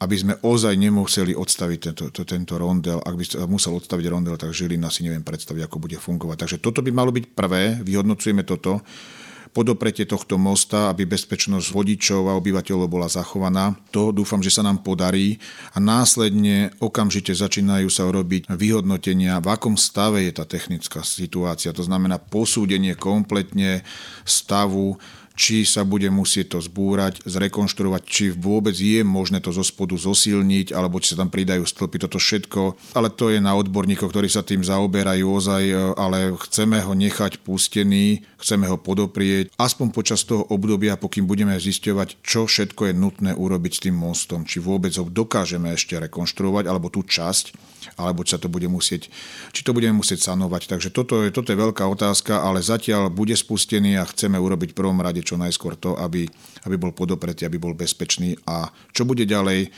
aby 0.00 0.16
sme 0.16 0.34
ozaj 0.40 0.80
nemuseli 0.80 1.36
odstaviť 1.36 1.78
tento, 1.78 2.04
to, 2.08 2.24
tento 2.24 2.56
rondel. 2.56 3.04
Ak 3.04 3.20
by 3.20 3.24
sa 3.24 3.44
musel 3.44 3.76
odstaviť 3.76 4.06
rondel, 4.08 4.40
tak 4.40 4.56
Žilina 4.56 4.88
si 4.88 5.04
neviem 5.04 5.20
predstaviť, 5.20 5.68
ako 5.68 5.76
bude 5.76 6.00
fungovať. 6.00 6.36
Takže 6.40 6.56
toto 6.64 6.80
by 6.80 6.88
malo 6.88 7.12
byť 7.12 7.24
prvé, 7.36 7.76
vyhodnocujeme 7.84 8.40
toto 8.48 8.80
podopretie 9.50 10.06
tohto 10.06 10.38
mosta, 10.38 10.90
aby 10.90 11.06
bezpečnosť 11.06 11.74
vodičov 11.74 12.30
a 12.30 12.38
obyvateľov 12.38 12.86
bola 12.86 13.10
zachovaná. 13.10 13.74
To 13.90 14.14
dúfam, 14.14 14.38
že 14.42 14.54
sa 14.54 14.62
nám 14.62 14.86
podarí 14.86 15.42
a 15.74 15.78
následne 15.82 16.70
okamžite 16.78 17.34
začínajú 17.34 17.90
sa 17.90 18.06
robiť 18.06 18.50
vyhodnotenia, 18.50 19.42
v 19.42 19.48
akom 19.50 19.74
stave 19.74 20.22
je 20.26 20.32
tá 20.34 20.46
technická 20.46 21.02
situácia. 21.02 21.74
To 21.74 21.82
znamená 21.82 22.22
posúdenie 22.22 22.94
kompletne 22.94 23.82
stavu 24.22 24.98
či 25.40 25.64
sa 25.64 25.88
bude 25.88 26.04
musieť 26.12 26.52
to 26.52 26.58
zbúrať, 26.60 27.24
zrekonštruovať, 27.24 28.02
či 28.04 28.24
vôbec 28.28 28.76
je 28.76 29.00
možné 29.00 29.40
to 29.40 29.48
zo 29.56 29.64
spodu 29.64 29.96
zosilniť, 29.96 30.76
alebo 30.76 31.00
či 31.00 31.16
sa 31.16 31.24
tam 31.24 31.32
pridajú 31.32 31.64
stĺpy, 31.64 31.96
toto 31.96 32.20
všetko. 32.20 32.92
Ale 32.92 33.08
to 33.08 33.32
je 33.32 33.40
na 33.40 33.56
odborníkoch, 33.56 34.12
ktorí 34.12 34.28
sa 34.28 34.44
tým 34.44 34.60
zaoberajú 34.60 35.24
ozaj, 35.24 35.64
e, 35.64 35.74
ale 35.96 36.36
chceme 36.44 36.84
ho 36.84 36.92
nechať 36.92 37.40
pustený, 37.40 38.20
chceme 38.40 38.66
ho 38.66 38.80
podoprieť, 38.80 39.52
aspoň 39.60 39.92
počas 39.92 40.24
toho 40.24 40.48
obdobia, 40.48 40.96
pokým 40.96 41.28
budeme 41.28 41.54
zisťovať, 41.60 42.24
čo 42.24 42.48
všetko 42.48 42.90
je 42.90 42.94
nutné 42.96 43.30
urobiť 43.36 43.72
s 43.76 43.82
tým 43.84 43.96
mostom, 43.96 44.48
či 44.48 44.58
vôbec 44.58 44.90
ho 44.96 45.04
dokážeme 45.04 45.70
ešte 45.76 46.00
rekonštruovať, 46.00 46.64
alebo 46.64 46.88
tú 46.88 47.04
časť, 47.04 47.52
alebo 48.00 48.24
sa 48.24 48.40
to 48.40 48.48
bude 48.48 48.66
musieť, 48.66 49.12
či 49.52 49.60
to 49.60 49.76
budeme 49.76 50.00
musieť 50.00 50.32
sanovať. 50.32 50.72
Takže 50.72 50.88
toto 50.92 51.20
je, 51.20 51.28
toto 51.28 51.52
je 51.52 51.60
veľká 51.60 51.84
otázka, 51.84 52.40
ale 52.40 52.64
zatiaľ 52.64 53.12
bude 53.12 53.36
spustený 53.36 54.00
a 54.00 54.08
chceme 54.08 54.40
urobiť 54.40 54.72
v 54.72 54.78
prvom 54.78 54.98
rade 55.00 55.20
čo 55.20 55.36
najskôr 55.36 55.76
to, 55.76 55.96
aby, 56.00 56.24
aby 56.64 56.76
bol 56.80 56.96
podopretý, 56.96 57.44
aby 57.44 57.60
bol 57.60 57.76
bezpečný 57.76 58.40
a 58.48 58.72
čo 58.96 59.04
bude 59.04 59.28
ďalej, 59.28 59.68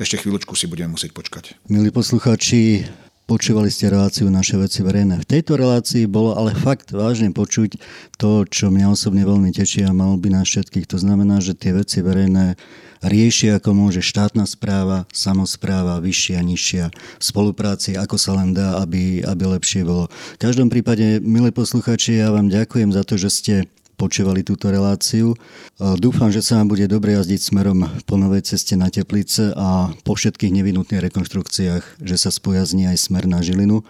ešte 0.00 0.16
chvíľočku 0.24 0.56
si 0.56 0.64
budeme 0.64 0.96
musieť 0.96 1.12
počkať. 1.12 1.44
Milí 1.68 1.92
poslucháči, 1.92 2.88
Počúvali 3.30 3.70
ste 3.70 3.94
reláciu 3.94 4.26
Naše 4.26 4.58
veci 4.58 4.82
verejné. 4.82 5.22
V 5.22 5.30
tejto 5.38 5.54
relácii 5.54 6.10
bolo 6.10 6.34
ale 6.34 6.50
fakt 6.50 6.90
vážne 6.90 7.30
počuť 7.30 7.78
to, 8.18 8.42
čo 8.42 8.74
mňa 8.74 8.90
osobne 8.90 9.22
veľmi 9.22 9.54
tečí 9.54 9.86
a 9.86 9.94
malo 9.94 10.18
by 10.18 10.34
nás 10.34 10.50
všetkých. 10.50 10.90
To 10.90 10.98
znamená, 10.98 11.38
že 11.38 11.54
tie 11.54 11.70
veci 11.70 12.02
verejné 12.02 12.58
riešia 13.06 13.62
ako 13.62 13.70
môže 13.70 14.02
štátna 14.02 14.50
správa, 14.50 15.06
samozpráva, 15.14 16.02
vyššia, 16.02 16.42
nižšia, 16.42 16.84
v 16.90 17.22
spolupráci, 17.22 17.94
ako 17.94 18.18
sa 18.18 18.34
len 18.34 18.50
dá, 18.50 18.82
aby, 18.82 19.22
aby 19.22 19.42
lepšie 19.46 19.86
bolo. 19.86 20.10
V 20.10 20.38
každom 20.42 20.66
prípade, 20.66 21.22
milí 21.22 21.54
posluchači, 21.54 22.18
ja 22.18 22.34
vám 22.34 22.50
ďakujem 22.50 22.90
za 22.90 23.06
to, 23.06 23.14
že 23.14 23.30
ste 23.30 23.54
počúvali 24.00 24.40
túto 24.40 24.72
reláciu. 24.72 25.36
Dúfam, 25.76 26.32
že 26.32 26.40
sa 26.40 26.56
vám 26.56 26.72
bude 26.72 26.88
dobre 26.88 27.12
jazdiť 27.12 27.52
smerom 27.52 27.84
po 28.08 28.16
novej 28.16 28.48
ceste 28.48 28.72
na 28.80 28.88
Teplice 28.88 29.52
a 29.52 29.92
po 30.08 30.16
všetkých 30.16 30.56
nevinutných 30.56 31.04
rekonštrukciách, 31.12 32.00
že 32.00 32.16
sa 32.16 32.32
spojazní 32.32 32.88
aj 32.88 32.96
smer 32.96 33.28
na 33.28 33.44
Žilinu. 33.44 33.84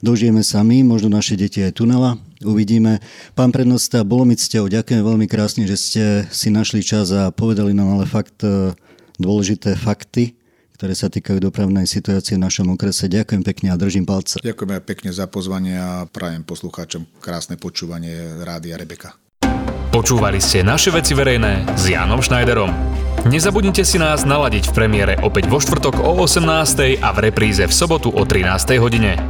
Dožijeme 0.00 0.40
my, 0.40 0.78
možno 0.88 1.12
naše 1.12 1.36
deti 1.36 1.60
aj 1.60 1.76
tunela. 1.76 2.16
Uvidíme. 2.40 3.04
Pán 3.36 3.52
prednosta, 3.52 4.00
bolo 4.00 4.24
mi 4.24 4.32
cťou. 4.32 4.72
Ďakujem 4.72 5.04
veľmi 5.04 5.28
krásne, 5.28 5.68
že 5.68 5.76
ste 5.76 6.04
si 6.32 6.48
našli 6.48 6.80
čas 6.80 7.12
a 7.12 7.28
povedali 7.28 7.76
nám 7.76 8.00
ale 8.00 8.08
fakt 8.08 8.40
e, 8.40 8.72
dôležité 9.20 9.76
fakty, 9.76 10.40
ktoré 10.80 10.96
sa 10.96 11.12
týkajú 11.12 11.36
dopravnej 11.36 11.84
situácie 11.84 12.40
v 12.40 12.44
našom 12.48 12.72
okrese. 12.72 13.12
Ďakujem 13.12 13.44
pekne 13.44 13.68
a 13.68 13.76
držím 13.76 14.08
palce. 14.08 14.40
Ďakujem 14.40 14.80
pekne 14.80 15.12
za 15.12 15.28
pozvanie 15.28 15.76
a 15.76 16.08
prajem 16.08 16.48
poslucháčom 16.48 17.04
krásne 17.20 17.60
počúvanie 17.60 18.40
Rádia 18.40 18.80
Rebeka. 18.80 19.29
Počúvali 20.00 20.40
ste 20.40 20.64
naše 20.64 20.88
veci 20.88 21.12
verejné 21.12 21.76
s 21.76 21.92
Jánom 21.92 22.24
Schneiderom. 22.24 22.72
Nezabudnite 23.28 23.84
si 23.84 24.00
nás 24.00 24.24
naladiť 24.24 24.72
v 24.72 24.76
premiére 24.80 25.12
opäť 25.20 25.44
vo 25.52 25.60
štvrtok 25.60 26.00
o 26.00 26.16
18. 26.24 27.04
a 27.04 27.08
v 27.12 27.18
repríze 27.28 27.60
v 27.60 27.68
sobotu 27.68 28.08
o 28.08 28.24
13. 28.24 28.80
hodine. 28.80 29.20